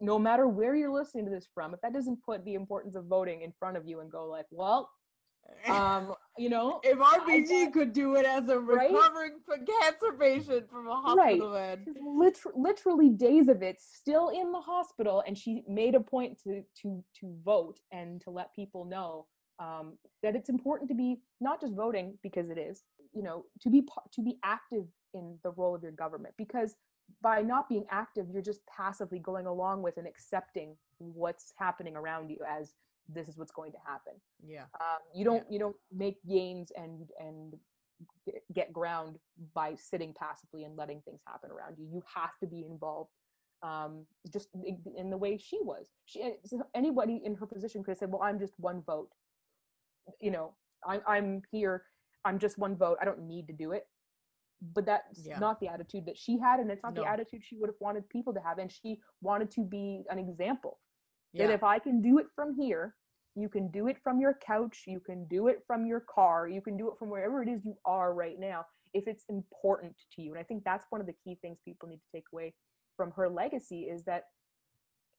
no 0.00 0.18
matter 0.18 0.48
where 0.48 0.74
you're 0.74 0.92
listening 0.92 1.24
to 1.24 1.30
this 1.30 1.46
from 1.54 1.72
if 1.74 1.80
that 1.80 1.92
doesn't 1.92 2.22
put 2.24 2.44
the 2.44 2.54
importance 2.54 2.94
of 2.96 3.04
voting 3.06 3.42
in 3.42 3.52
front 3.58 3.76
of 3.76 3.86
you 3.86 4.00
and 4.00 4.10
go 4.10 4.26
like 4.26 4.46
well 4.50 4.90
um 5.68 6.14
you 6.36 6.50
know 6.50 6.78
if 6.82 6.98
RBG 6.98 7.64
got- 7.66 7.72
could 7.72 7.92
do 7.94 8.16
it 8.16 8.26
as 8.26 8.48
a 8.48 8.58
recovering 8.58 9.38
from 9.46 9.64
cancer 9.64 10.12
patient 10.18 10.68
from 10.70 10.86
a 10.86 10.90
Right. 10.90 11.38
hospital 11.40 11.52
bed. 11.52 11.80
she's 11.86 11.94
liter- 12.02 12.52
literally 12.54 13.08
days 13.08 13.48
of 13.48 13.62
it 13.62 13.80
still 13.80 14.28
in 14.28 14.52
the 14.52 14.60
hospital 14.60 15.22
and 15.26 15.38
she 15.38 15.62
made 15.66 15.94
a 15.94 16.00
point 16.00 16.38
to 16.44 16.62
to 16.82 17.02
to 17.20 17.34
vote 17.44 17.78
and 17.92 18.20
to 18.22 18.30
let 18.30 18.54
people 18.54 18.84
know 18.84 19.26
um, 19.58 19.94
that 20.22 20.36
it's 20.36 20.48
important 20.48 20.88
to 20.88 20.94
be 20.94 21.20
not 21.40 21.60
just 21.60 21.74
voting 21.74 22.16
because 22.22 22.50
it 22.50 22.58
is 22.58 22.82
you 23.14 23.22
know 23.22 23.44
to 23.60 23.70
be 23.70 23.82
to 24.12 24.22
be 24.22 24.38
active 24.44 24.84
in 25.14 25.38
the 25.42 25.50
role 25.52 25.74
of 25.74 25.82
your 25.82 25.92
government 25.92 26.34
because 26.36 26.74
by 27.22 27.40
not 27.40 27.68
being 27.68 27.84
active 27.90 28.26
you're 28.32 28.42
just 28.42 28.60
passively 28.66 29.18
going 29.18 29.46
along 29.46 29.82
with 29.82 29.96
and 29.96 30.06
accepting 30.06 30.76
what's 30.98 31.52
happening 31.58 31.96
around 31.96 32.28
you 32.30 32.36
as 32.48 32.74
this 33.08 33.28
is 33.28 33.38
what's 33.38 33.52
going 33.52 33.72
to 33.72 33.78
happen 33.86 34.12
Yeah. 34.46 34.64
um, 34.80 34.98
you 35.14 35.24
don't 35.24 35.44
you 35.50 35.58
don't 35.58 35.76
make 35.92 36.16
gains 36.28 36.70
and 36.76 37.08
and 37.18 37.54
get 38.54 38.72
ground 38.72 39.16
by 39.54 39.74
sitting 39.74 40.12
passively 40.14 40.64
and 40.64 40.76
letting 40.76 41.00
things 41.00 41.20
happen 41.26 41.50
around 41.50 41.76
you 41.78 41.86
you 41.90 42.02
have 42.14 42.36
to 42.40 42.46
be 42.46 42.64
involved 42.64 43.10
um, 43.62 44.06
just 44.32 44.48
in- 44.96 45.10
the 45.10 45.16
way 45.16 45.36
she 45.36 45.58
was. 45.62 45.88
She 46.04 46.22
eh, 46.22 46.34
anybody 46.76 47.20
in 47.24 47.34
her 47.34 47.46
position 47.46 47.82
could 47.82 47.90
have 47.92 47.98
said, 47.98 48.12
"Well, 48.12 48.22
I'm 48.22 48.38
just 48.38 48.52
one 48.56 48.82
vote. 48.82 49.10
You 50.20 50.30
know, 50.30 50.54
I'm 50.86 51.00
I'm 51.06 51.42
here. 51.50 51.84
I'm 52.24 52.38
just 52.38 52.58
one 52.58 52.76
vote. 52.76 52.98
I 53.00 53.04
don't 53.04 53.20
need 53.26 53.46
to 53.48 53.52
do 53.52 53.72
it." 53.72 53.86
But 54.60 54.86
that's 54.86 55.24
Yeah. 55.24 55.38
not 55.38 55.60
the 55.60 55.68
attitude 55.68 56.04
that 56.06 56.18
she 56.18 56.36
had, 56.38 56.58
and 56.60 56.70
it's 56.70 56.82
not 56.82 56.94
No. 56.94 57.02
the 57.02 57.08
attitude 57.08 57.44
she 57.44 57.56
would 57.56 57.68
have 57.68 57.80
wanted 57.80 58.08
people 58.08 58.34
to 58.34 58.40
have. 58.40 58.58
And 58.58 58.70
she 58.70 59.00
wanted 59.20 59.50
to 59.52 59.64
be 59.64 60.04
an 60.10 60.18
example 60.18 60.80
that 61.34 61.50
if 61.50 61.62
I 61.62 61.78
can 61.78 62.02
do 62.02 62.18
it 62.18 62.26
from 62.34 62.54
here, 62.54 62.96
you 63.36 63.48
can 63.48 63.70
do 63.70 63.86
it 63.86 63.98
from 64.02 64.20
your 64.20 64.34
couch, 64.34 64.84
you 64.86 64.98
can 64.98 65.26
do 65.26 65.46
it 65.46 65.64
from 65.66 65.86
your 65.86 66.00
car, 66.00 66.48
you 66.48 66.60
can 66.60 66.76
do 66.76 66.90
it 66.90 66.98
from 66.98 67.08
wherever 67.08 67.40
it 67.40 67.48
is 67.48 67.64
you 67.64 67.78
are 67.84 68.12
right 68.14 68.38
now 68.40 68.66
if 68.94 69.06
it's 69.06 69.24
important 69.28 69.96
to 70.10 70.22
you. 70.22 70.32
And 70.32 70.40
I 70.40 70.42
think 70.42 70.64
that's 70.64 70.86
one 70.90 71.00
of 71.00 71.06
the 71.06 71.12
key 71.12 71.36
things 71.36 71.60
people 71.64 71.88
need 71.88 71.98
to 72.00 72.10
take 72.12 72.24
away 72.32 72.54
from 72.96 73.12
her 73.12 73.28
legacy 73.28 73.82
is 73.82 74.02
that 74.04 74.24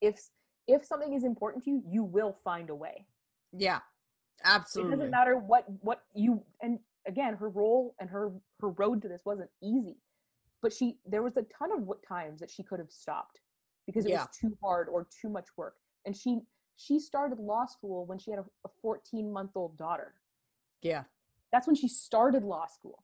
if 0.02 0.20
if 0.68 0.86
something 0.86 1.14
is 1.14 1.24
important 1.24 1.64
to 1.64 1.72
you, 1.72 1.84
you 1.88 2.04
will 2.04 2.34
find 2.44 2.70
a 2.70 2.76
way. 2.76 3.08
Yeah. 3.54 3.80
It 4.46 4.90
doesn't 4.92 5.10
matter 5.12 5.38
what 5.38 5.66
what 5.82 6.04
you 6.14 6.42
and 6.62 6.80
again 7.08 7.36
her 7.36 7.50
role 7.50 7.96
and 8.00 8.10
her 8.10 8.32
her 8.62 8.70
road 8.70 9.02
to 9.04 9.08
this 9.08 9.22
wasn't 9.26 9.50
easy. 9.62 9.98
But 10.62 10.74
she 10.74 10.98
there 11.06 11.24
was 11.24 11.38
a 11.38 11.44
ton 11.58 11.72
of 11.72 11.84
what 11.84 12.06
times 12.06 12.40
that 12.42 12.50
she 12.50 12.64
could 12.64 12.80
have 12.80 12.92
stopped 12.92 13.40
because 13.86 14.06
it 14.06 14.12
Yeah. 14.12 14.22
was 14.26 14.38
too 14.38 14.58
hard 14.62 14.88
or 14.90 15.08
too 15.22 15.30
much 15.30 15.48
work. 15.58 15.76
And 16.06 16.16
she 16.16 16.40
she 16.78 17.00
started 17.00 17.40
law 17.40 17.66
school 17.66 18.06
when 18.06 18.20
she 18.20 18.32
had 18.32 18.40
a, 18.40 18.46
a 18.66 18.70
14 18.82 19.32
month 19.32 19.52
old 19.56 19.78
daughter. 19.78 20.14
Yeah. 20.82 21.04
That's 21.52 21.68
when 21.68 21.76
she 21.76 21.88
started 21.88 22.44
law 22.44 22.68
school. 22.68 23.04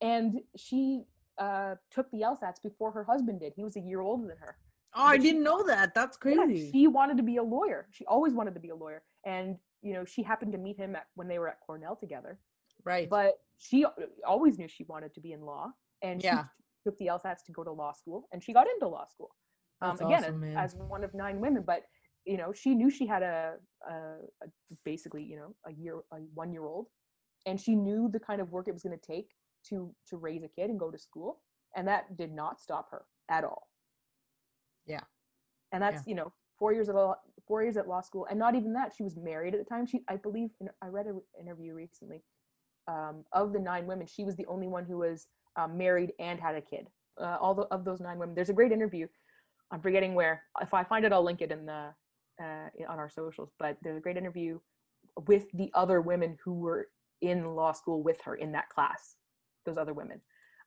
And 0.00 0.40
she 0.56 1.02
uh, 1.38 1.74
took 1.90 2.10
the 2.10 2.22
LSATs 2.22 2.62
before 2.62 2.90
her 2.92 3.04
husband 3.04 3.40
did. 3.40 3.52
He 3.54 3.62
was 3.64 3.76
a 3.76 3.80
year 3.80 4.00
older 4.00 4.26
than 4.26 4.36
her. 4.38 4.56
Oh, 4.94 5.02
I 5.04 5.16
But 5.16 5.22
she- 5.22 5.28
didn't 5.30 5.42
know 5.44 5.62
that. 5.64 5.94
That's 5.94 6.18
Yeah, 6.24 6.34
crazy. 6.44 6.70
she 6.72 6.86
wanted 6.86 7.16
to 7.18 7.22
be 7.22 7.36
a 7.36 7.42
lawyer. 7.42 7.86
She 7.92 8.04
always 8.06 8.32
wanted 8.32 8.54
to 8.54 8.60
be 8.60 8.70
a 8.70 8.74
lawyer. 8.74 9.02
And, 9.24 9.56
you 9.82 9.92
know, 9.94 10.04
she 10.04 10.22
happened 10.22 10.52
to 10.52 10.58
meet 10.58 10.76
him 10.76 10.94
at, 10.96 11.06
when 11.14 11.28
they 11.28 11.38
were 11.38 11.48
at 11.48 11.60
Cornell 11.60 11.96
together. 11.96 12.38
right. 12.84 13.08
But 13.08 13.34
she 13.58 13.84
always 14.26 14.58
knew 14.58 14.68
she 14.68 14.84
wanted 14.84 15.12
to 15.14 15.20
be 15.20 15.32
in 15.32 15.42
law. 15.42 15.70
And 16.02 16.22
Yeah. 16.22 16.44
she 16.44 16.48
took 16.84 16.96
the 16.98 17.06
LSATs 17.06 17.44
to 17.46 17.52
go 17.52 17.62
to 17.64 17.72
law 17.72 17.92
school. 17.92 18.28
And 18.32 18.42
she 18.42 18.52
got 18.52 18.66
into 18.68 18.88
law 18.88 19.06
school. 19.06 19.34
Um, 19.82 19.90
That's 19.90 20.00
again, 20.02 20.24
awesome, 20.24 20.44
as, 20.56 20.74
as 20.74 20.76
one 20.76 21.04
of 21.04 21.12
nine 21.14 21.40
women. 21.40 21.62
But, 21.66 21.82
you 22.24 22.36
know, 22.36 22.52
she 22.52 22.74
knew 22.74 22.90
she 22.90 23.06
had 23.06 23.22
a, 23.22 23.56
a, 23.88 23.92
a 24.44 24.46
basically, 24.84 25.22
you 25.24 25.36
know, 25.36 25.54
a 25.66 25.72
year, 25.72 25.96
a 26.12 26.16
one 26.34 26.52
year 26.52 26.64
old. 26.64 26.86
And 27.46 27.60
she 27.60 27.74
knew 27.74 28.08
the 28.10 28.20
kind 28.20 28.40
of 28.40 28.50
work 28.50 28.68
it 28.68 28.72
was 28.72 28.82
going 28.82 28.98
to 28.98 29.06
take 29.06 29.30
to 29.68 29.94
to 30.08 30.16
raise 30.16 30.42
a 30.42 30.48
kid 30.48 30.70
and 30.70 30.78
go 30.80 30.90
to 30.90 30.98
school. 30.98 31.42
And 31.76 31.86
that 31.88 32.16
did 32.16 32.32
not 32.32 32.60
stop 32.60 32.90
her 32.90 33.04
at 33.30 33.44
all 33.44 33.68
Yeah. 34.86 35.04
and 35.72 35.80
that's 35.82 36.04
you 36.06 36.14
know 36.16 36.32
four 36.60 36.72
years 36.72 36.88
at 36.88 36.94
law, 36.94 37.16
four 37.48 37.62
years 37.62 37.76
at 37.76 37.88
law 37.88 38.02
school, 38.02 38.28
and 38.30 38.38
not 38.38 38.54
even 38.54 38.72
that. 38.74 38.92
She 38.96 39.02
was 39.02 39.16
married 39.16 39.54
at 39.54 39.58
the 39.58 39.68
time. 39.68 39.86
She, 39.86 40.04
I 40.08 40.14
believe, 40.14 40.50
in, 40.60 40.68
I 40.80 40.86
read 40.86 41.06
an 41.06 41.20
interview 41.40 41.74
recently. 41.74 42.22
Um, 42.86 43.24
of 43.32 43.52
the 43.52 43.58
nine 43.58 43.86
women, 43.86 44.06
she 44.06 44.24
was 44.24 44.36
the 44.36 44.46
only 44.46 44.68
one 44.68 44.84
who 44.84 44.98
was 44.98 45.26
um, 45.56 45.76
married 45.76 46.12
and 46.20 46.38
had 46.38 46.54
a 46.54 46.60
kid. 46.60 46.86
Uh, 47.20 47.36
all 47.40 47.54
the, 47.54 47.62
of 47.62 47.84
those 47.84 48.00
nine 48.00 48.18
women, 48.18 48.34
there's 48.34 48.50
a 48.50 48.54
great 48.54 48.72
interview. 48.72 49.08
I'm 49.72 49.80
forgetting 49.80 50.14
where. 50.14 50.42
If 50.60 50.74
I 50.74 50.84
find 50.84 51.04
it, 51.04 51.12
I'll 51.12 51.24
link 51.24 51.40
it 51.40 51.50
in 51.50 51.66
the 51.66 51.90
uh, 52.40 52.68
on 52.88 52.98
our 52.98 53.10
socials. 53.10 53.50
But 53.58 53.76
there's 53.82 53.96
a 53.96 54.00
great 54.00 54.16
interview 54.16 54.60
with 55.26 55.50
the 55.52 55.70
other 55.74 56.00
women 56.00 56.36
who 56.44 56.54
were 56.54 56.88
in 57.20 57.54
law 57.54 57.72
school 57.72 58.02
with 58.02 58.20
her 58.22 58.34
in 58.34 58.52
that 58.52 58.68
class. 58.68 59.16
Those 59.66 59.76
other 59.76 59.92
women, 59.92 60.20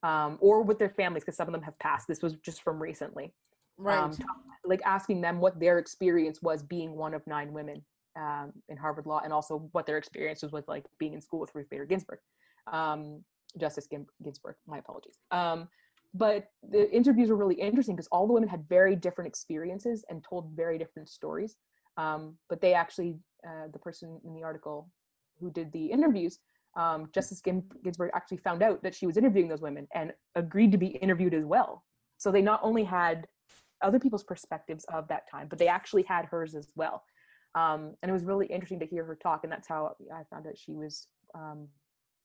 um, 0.04 0.38
or 0.40 0.62
with 0.62 0.78
their 0.78 0.90
families, 0.90 1.24
because 1.24 1.36
some 1.36 1.48
of 1.48 1.52
them 1.52 1.64
have 1.64 1.78
passed. 1.80 2.08
This 2.08 2.22
was 2.22 2.36
just 2.36 2.62
from 2.62 2.82
recently 2.82 3.34
right. 3.78 3.98
um, 3.98 4.18
like 4.66 4.82
asking 4.86 5.22
them 5.22 5.40
what 5.40 5.60
their 5.60 5.80
experience 5.80 6.42
was 6.42 6.64
being 6.64 6.96
one 6.96 7.14
of 7.14 7.26
nine 7.28 7.52
women 7.54 7.84
um, 8.16 8.54
in 8.70 8.78
Harvard 8.78 9.06
Law, 9.06 9.22
and 9.24 9.34
also 9.34 9.70
what 9.72 9.86
their 9.86 9.98
experience 9.98 10.42
was 10.42 10.52
with 10.52 10.68
like 10.68 10.86
being 11.00 11.14
in 11.14 11.22
school 11.22 11.40
with 11.40 11.54
Ruth 11.54 11.70
Bader 11.70 11.86
Ginsburg, 11.86 12.20
um, 12.72 13.24
Justice 13.58 13.88
Gin- 13.88 14.08
Ginsburg. 14.24 14.56
My 14.68 14.78
apologies. 14.78 15.18
Um, 15.32 15.68
but 16.14 16.46
the 16.70 16.92
interviews 16.92 17.30
were 17.30 17.36
really 17.36 17.56
interesting 17.56 17.96
because 17.96 18.08
all 18.12 18.28
the 18.28 18.34
women 18.34 18.50
had 18.50 18.68
very 18.70 18.96
different 18.96 19.28
experiences 19.28 20.06
and 20.10 20.24
told 20.24 20.52
very 20.56 20.78
different 20.78 21.10
stories. 21.10 21.56
Um, 21.98 22.38
but 22.50 22.62
they 22.62 22.74
actually, 22.74 23.16
uh, 23.48 23.68
the 23.72 23.80
person 23.80 24.20
in 24.24 24.34
the 24.34 24.44
article 24.44 24.90
who 25.40 25.52
did 25.52 25.72
the 25.72 25.86
interviews, 25.88 26.40
um, 26.76 27.10
Justice 27.14 27.42
Ginsburg 27.42 28.12
actually 28.14 28.38
found 28.38 28.64
out 28.64 28.82
that 28.84 28.96
she 28.96 29.06
was 29.06 29.18
interviewing 29.18 29.48
those 29.48 29.62
women 29.62 29.88
and 29.94 30.12
agreed 30.36 30.72
to 30.72 30.78
be 30.78 30.88
interviewed 30.88 31.34
as 31.34 31.46
well. 31.46 31.84
So 32.18 32.32
they 32.32 32.42
not 32.42 32.60
only 32.64 32.84
had 32.84 33.28
other 33.84 34.00
people's 34.00 34.24
perspectives 34.24 34.86
of 34.86 35.08
that 35.10 35.30
time, 35.30 35.48
but 35.50 35.60
they 35.60 35.68
actually 35.68 36.04
had 36.04 36.26
hers 36.26 36.56
as 36.56 36.68
well. 36.76 37.04
Um, 37.56 37.96
and 38.02 38.10
it 38.10 38.14
was 38.14 38.24
really 38.24 38.48
interesting 38.48 38.80
to 38.80 38.86
hear 38.86 39.06
her 39.06 39.16
talk, 39.16 39.42
and 39.44 39.52
that's 39.52 39.68
how 39.68 39.96
I 40.14 40.24
found 40.32 40.48
out 40.48 40.58
she 40.58 40.74
was 40.74 41.08
um, 41.36 41.68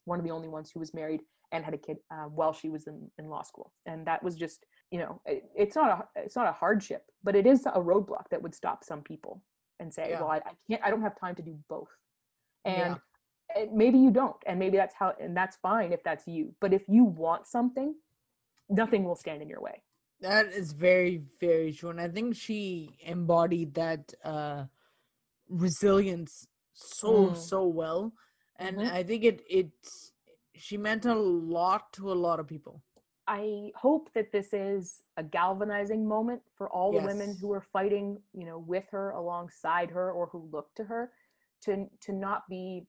one 0.05 0.18
of 0.18 0.25
the 0.25 0.31
only 0.31 0.49
ones 0.49 0.71
who 0.73 0.81
was 0.81 0.94
married 0.94 1.21
and 1.53 1.64
had 1.64 1.75
a 1.75 1.79
kid 1.79 1.99
uh, 2.11 2.25
while 2.25 2.53
she 2.53 2.68
was 2.68 2.87
in, 2.87 3.11
in 3.18 3.29
law 3.29 3.42
school. 3.42 3.73
And 3.87 4.07
that 4.07 4.23
was 4.23 4.37
just, 4.37 4.64
you 4.90 4.99
know, 4.99 5.21
it, 5.27 5.44
it's 5.57 5.77
not 5.77 5.90
a 6.16 6.21
it's 6.21 6.37
not 6.37 6.47
a 6.49 6.53
hardship, 6.53 7.05
but 7.23 7.35
it 7.35 7.47
is 7.47 7.66
a 7.66 7.81
roadblock 7.81 8.25
that 8.31 8.42
would 8.42 8.55
stop 8.55 8.85
some 8.85 9.03
people 9.03 9.42
and 9.81 9.92
say, 9.92 10.11
Yeah. 10.11 10.21
well, 10.21 10.31
I, 10.31 10.37
I 10.38 10.53
can't, 10.68 10.83
I 10.85 10.90
don't 10.90 11.03
have 11.03 11.18
time 11.18 11.35
to 11.37 11.42
do 11.42 11.59
both. 11.68 11.88
And 12.64 12.77
Yeah. 12.77 12.97
and 13.57 13.73
maybe 13.73 13.99
you 13.99 14.11
don't, 14.11 14.37
and 14.47 14.59
maybe 14.59 14.77
that's 14.77 14.94
how, 14.94 15.14
and 15.18 15.35
that's 15.35 15.57
fine 15.57 15.92
if 15.92 16.03
that's 16.05 16.27
you. 16.27 16.55
But 16.61 16.75
if 16.75 16.83
you 16.87 17.05
want 17.05 17.47
something, 17.47 17.94
nothing 18.68 19.05
will 19.05 19.16
stand 19.16 19.40
in 19.40 19.49
your 19.49 19.62
way. 19.62 19.83
That 20.20 20.46
is 20.46 20.72
very, 20.72 21.22
very 21.40 21.72
true. 21.72 21.90
And 21.90 22.00
I 22.00 22.09
think 22.09 22.35
she 22.35 22.96
embodied 23.00 23.74
that 23.74 24.12
uh 24.24 24.64
resilience 25.48 26.46
so, 26.74 27.31
Mm. 27.31 27.35
so 27.35 27.66
well. 27.66 28.12
And 28.57 28.78
Mhm. 28.78 28.90
I 28.92 29.02
think 29.04 29.24
it 29.24 29.42
it's 29.48 30.12
she 30.54 30.76
meant 30.76 31.07
a 31.07 31.14
lot 31.14 31.92
to 31.94 32.12
a 32.12 32.14
lot 32.14 32.40
of 32.40 32.48
people. 32.48 32.83
I 33.26 33.72
hope 33.76 34.11
that 34.14 34.33
this 34.33 34.52
is 34.54 35.02
a 35.18 35.22
galvanizing 35.22 36.07
moment 36.07 36.42
for 36.57 36.70
all 36.70 36.92
the 36.92 36.98
women 37.00 37.37
who 37.40 37.52
are 37.52 37.61
fighting, 37.61 38.22
you 38.33 38.46
know, 38.46 38.59
with 38.59 38.85
her, 38.90 39.11
alongside 39.11 39.90
her, 39.90 40.11
or 40.12 40.28
who 40.28 40.48
look 40.50 40.74
to 40.76 40.85
her, 40.85 41.12
to 41.62 41.87
to 42.00 42.12
not 42.12 42.48
be, 42.48 42.87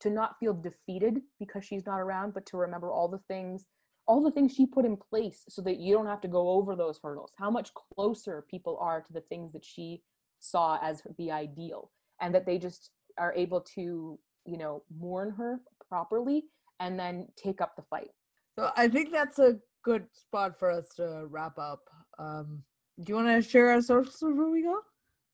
to 0.00 0.10
not 0.10 0.38
feel 0.40 0.54
defeated 0.54 1.20
because 1.38 1.64
she's 1.64 1.84
not 1.86 2.00
around, 2.00 2.32
but 2.32 2.46
to 2.46 2.56
remember 2.56 2.90
all 2.90 3.08
the 3.08 3.20
things, 3.28 3.66
all 4.06 4.22
the 4.22 4.30
things 4.30 4.54
she 4.54 4.66
put 4.66 4.84
in 4.84 4.96
place, 4.96 5.44
so 5.48 5.62
that 5.62 5.78
you 5.78 5.94
don't 5.94 6.06
have 6.06 6.20
to 6.22 6.28
go 6.28 6.50
over 6.50 6.74
those 6.74 6.98
hurdles. 7.02 7.32
How 7.38 7.50
much 7.50 7.70
closer 7.74 8.44
people 8.50 8.78
are 8.80 9.00
to 9.00 9.12
the 9.12 9.20
things 9.22 9.52
that 9.52 9.64
she 9.64 10.02
saw 10.40 10.78
as 10.82 11.02
the 11.18 11.30
ideal, 11.30 11.90
and 12.20 12.34
that 12.34 12.46
they 12.46 12.58
just 12.58 12.90
are 13.18 13.34
able 13.34 13.60
to, 13.60 14.18
you 14.44 14.58
know, 14.58 14.82
mourn 14.96 15.30
her 15.30 15.60
properly 15.88 16.44
and 16.80 16.98
then 16.98 17.28
take 17.36 17.60
up 17.60 17.76
the 17.76 17.82
fight. 17.82 18.10
So 18.58 18.70
I 18.76 18.88
think 18.88 19.12
that's 19.12 19.38
a 19.38 19.58
good 19.84 20.06
spot 20.12 20.58
for 20.58 20.70
us 20.70 20.88
to 20.96 21.26
wrap 21.28 21.58
up. 21.58 21.80
Um 22.18 22.62
do 23.02 23.10
you 23.10 23.14
want 23.16 23.28
to 23.28 23.48
share 23.48 23.70
our 23.70 23.80
socials 23.80 24.20
before 24.20 24.50
we 24.50 24.62
go? 24.62 24.80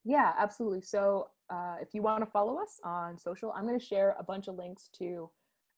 Yeah, 0.05 0.33
absolutely. 0.39 0.81
So 0.83 1.29
uh, 1.51 1.77
if 1.81 1.89
you 1.93 2.03
want 2.03 2.25
to 2.25 2.31
follow 2.31 2.59
us 2.59 2.79
on 2.85 3.19
social, 3.19 3.53
I'm 3.53 3.67
going 3.67 3.79
to 3.79 3.85
share 3.85 4.15
a 4.19 4.23
bunch 4.23 4.49
of 4.49 4.55
links 4.55 4.89
to 4.99 5.29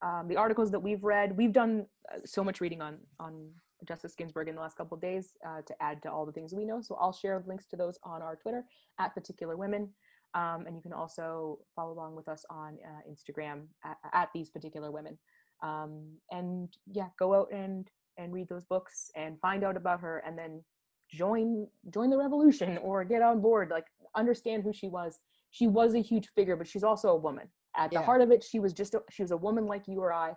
um, 0.03 0.29
the 0.29 0.37
articles 0.37 0.71
that 0.71 0.81
we've 0.81 1.05
read. 1.05 1.37
We've 1.37 1.53
done 1.53 1.87
uh, 2.13 2.19
so 2.25 2.43
much 2.43 2.61
reading 2.61 2.81
on 2.81 2.99
on 3.19 3.51
Justice 3.87 4.15
Ginsburg 4.15 4.49
in 4.49 4.55
the 4.55 4.61
last 4.61 4.77
couple 4.77 4.95
of 4.95 5.01
days 5.01 5.33
uh, 5.47 5.63
to 5.67 5.75
add 5.81 6.03
to 6.03 6.11
all 6.11 6.27
the 6.27 6.33
things 6.33 6.53
we 6.55 6.65
know. 6.65 6.81
So 6.83 6.97
I'll 7.01 7.13
share 7.13 7.43
links 7.47 7.67
to 7.69 7.77
those 7.77 7.99
on 8.05 8.23
our 8.23 8.37
Twitter 8.37 8.65
at 8.99 9.15
Particular 9.15 9.57
Women, 9.57 9.89
um, 10.35 10.65
and 10.67 10.77
you 10.77 10.83
can 10.83 10.93
also 10.93 11.59
follow 11.75 11.93
along 11.93 12.17
with 12.17 12.29
us 12.29 12.45
on 12.51 12.79
uh, 12.85 13.11
Instagram 13.11 13.67
at, 13.85 13.97
at 14.13 14.29
These 14.35 14.51
Particular 14.51 14.91
Women. 14.91 15.19
Um, 15.63 16.17
and 16.31 16.69
yeah, 16.91 17.09
go 17.19 17.35
out 17.35 17.49
and 17.53 17.89
and 18.19 18.33
read 18.33 18.49
those 18.49 18.65
books 18.65 19.11
and 19.17 19.41
find 19.41 19.65
out 19.65 19.77
about 19.77 20.01
her, 20.01 20.23
and 20.27 20.37
then 20.39 20.63
join 21.11 21.67
join 21.93 22.11
the 22.11 22.17
revolution 22.19 22.79
or 22.79 23.05
get 23.05 23.23
on 23.23 23.41
board. 23.41 23.71
Like 23.71 23.87
understand 24.17 24.63
who 24.63 24.73
she 24.73 24.89
was. 24.89 25.19
She 25.51 25.67
was 25.67 25.95
a 25.95 26.01
huge 26.01 26.29
figure, 26.35 26.57
but 26.57 26.69
she's 26.69 26.85
also 26.85 27.09
a 27.09 27.17
woman. 27.17 27.49
At 27.81 27.91
the 27.91 27.97
Yeah. 27.97 28.05
heart 28.05 28.21
of 28.21 28.31
it, 28.31 28.45
she 28.45 28.61
was 28.61 28.75
just 28.75 28.95
a, 28.95 29.03
she 29.11 29.23
was 29.23 29.31
a 29.31 29.37
woman 29.37 29.67
like 29.67 29.89
you 29.89 30.01
or 30.01 30.13
I, 30.13 30.37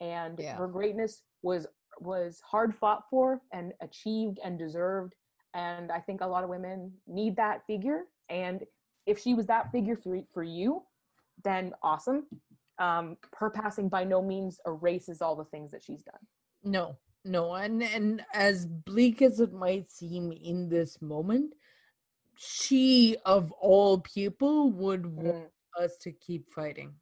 and 0.00 0.38
Yeah. 0.38 0.56
her 0.56 0.68
greatness 0.68 1.22
was 1.42 1.66
was 2.00 2.40
hard 2.44 2.74
fought 2.74 3.04
for 3.10 3.40
and 3.52 3.72
achieved 3.80 4.38
and 4.44 4.58
deserved. 4.58 5.14
And 5.54 5.90
I 5.90 6.00
think 6.00 6.20
a 6.20 6.26
lot 6.26 6.44
of 6.44 6.50
women 6.50 6.92
need 7.06 7.36
that 7.36 7.66
figure. 7.66 8.04
And 8.28 8.64
if 9.06 9.18
she 9.18 9.34
was 9.34 9.46
that 9.46 9.72
figure 9.72 9.96
for 9.96 10.20
for 10.32 10.42
you, 10.42 10.82
then 11.42 11.72
awesome. 11.82 12.26
Um, 12.78 13.16
her 13.36 13.50
passing 13.50 13.88
by 13.88 14.04
no 14.04 14.20
means 14.22 14.60
erases 14.66 15.22
all 15.22 15.36
the 15.36 15.44
things 15.46 15.70
that 15.72 15.82
she's 15.82 16.02
done. 16.02 16.20
No, 16.62 16.96
no, 17.24 17.54
and 17.54 17.82
and 17.82 18.24
as 18.34 18.66
bleak 18.66 19.22
as 19.22 19.40
it 19.40 19.52
might 19.52 19.88
seem 19.88 20.30
in 20.32 20.68
this 20.68 21.00
moment, 21.00 21.54
she 22.36 23.16
of 23.24 23.50
all 23.52 23.98
people 24.00 24.70
would 24.72 25.06
want 25.06 25.48
us 25.80 25.96
to 25.98 26.12
keep 26.12 26.50
fighting. 26.50 26.94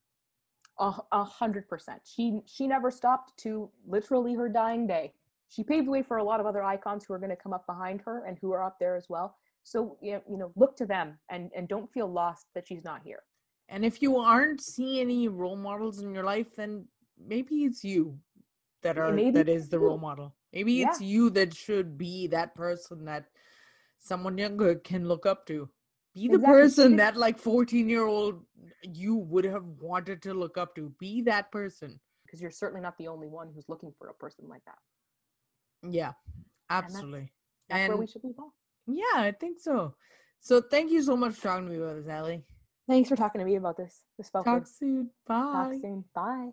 A, 0.79 1.25
hundred 1.25 1.69
percent. 1.69 2.01
She 2.05 2.41
she 2.47 2.67
never 2.67 2.91
stopped 2.91 3.37
to 3.43 3.69
literally 3.87 4.35
her 4.35 4.49
dying 4.49 4.87
day. 4.87 5.13
she 5.49 5.63
paved 5.63 5.87
the 5.87 5.91
way 5.91 6.03
for 6.03 6.17
a 6.19 6.25
lot 6.25 6.41
of 6.41 6.47
other 6.47 6.63
icons 6.63 7.05
who 7.05 7.13
are 7.13 7.19
going 7.19 7.31
to 7.31 7.37
come 7.37 7.53
up 7.53 7.67
behind 7.67 8.01
her 8.03 8.25
and 8.27 8.39
who 8.41 8.53
are 8.53 8.63
up 8.65 8.79
there 8.79 8.97
as 8.97 9.07
well. 9.09 9.37
So 9.63 9.99
you 10.01 10.23
know, 10.27 10.53
look 10.57 10.77
to 10.79 10.87
them 10.87 11.19
and 11.29 11.51
and 11.55 11.69
don't 11.69 11.93
feel 11.93 12.07
lost 12.11 12.47
that 12.55 12.67
she's 12.67 12.85
not 12.85 13.03
here. 13.05 13.23
And 13.69 13.85
if 13.85 14.01
you 14.01 14.17
aren't 14.19 14.61
seeing 14.63 15.01
any 15.01 15.29
role 15.29 15.57
models 15.57 16.01
in 16.01 16.15
your 16.15 16.25
life, 16.25 16.57
then 16.57 16.87
maybe 17.19 17.65
it's 17.65 17.85
you 17.85 18.19
that 18.83 18.97
are 18.99 19.13
Maybe 19.13 19.33
that 19.33 19.49
is 19.49 19.69
the 19.69 19.79
role 19.79 19.99
model. 19.99 20.35
Maybe 20.53 20.81
it's 20.83 21.01
you 21.01 21.31
that 21.31 21.55
should 21.55 21.99
be 21.99 22.27
that 22.29 22.55
person 22.55 23.05
that 23.05 23.27
someone 23.99 24.39
younger 24.39 24.77
can 24.77 25.07
look 25.07 25.27
up 25.27 25.47
to. 25.47 25.69
Be 26.21 26.29
the 26.29 26.35
Exactly. 26.35 26.61
person 26.61 26.97
that 26.97 27.17
like 27.17 27.39
14 27.39 27.89
year 27.89 28.05
old 28.05 28.45
you 28.83 29.17
would 29.17 29.45
have 29.45 29.65
wanted 29.81 30.21
to 30.23 30.35
look 30.35 30.59
up 30.59 30.75
to. 30.75 30.91
Be 30.99 31.23
that 31.23 31.51
person. 31.51 31.99
because 32.27 32.41
you're 32.43 32.51
certainly 32.53 32.81
not 32.81 32.97
the 32.97 33.09
only 33.09 33.27
one 33.27 33.51
who's 33.53 33.69
looking 33.69 33.93
for 33.99 34.07
a 34.09 34.15
person 34.15 34.47
like 34.49 34.65
that. 34.65 34.79
Yeah, 35.83 36.13
that's- 36.69 36.93
absolutely. 36.95 37.33
That's 37.69 37.81
where 37.89 37.93
And 37.93 37.99
we 37.99 38.07
should 38.07 38.23
off. 38.39 38.53
yeah, 38.87 39.03
I 39.15 39.33
think 39.33 39.59
so. 39.59 39.97
So 40.39 40.61
thank 40.61 40.93
you 40.93 41.03
so 41.03 41.17
much 41.17 41.35
for 41.35 41.43
talking 41.49 41.67
to 41.67 41.73
me 41.73 41.79
about 41.79 41.97
this, 41.97 42.07
Allie. 42.07 42.45
Thanks 42.87 43.09
for 43.09 43.17
talking 43.17 43.41
to 43.41 43.45
me 43.45 43.57
about 43.57 43.77
this. 43.77 44.05
This 44.17 44.31
felt 44.31 44.45
Talk 44.45 44.63
good. 44.65 44.69
soon. 44.69 45.11
Bye. 45.27 45.53
Talk 45.53 45.73
soon. 45.81 46.05
Bye. 46.15 46.53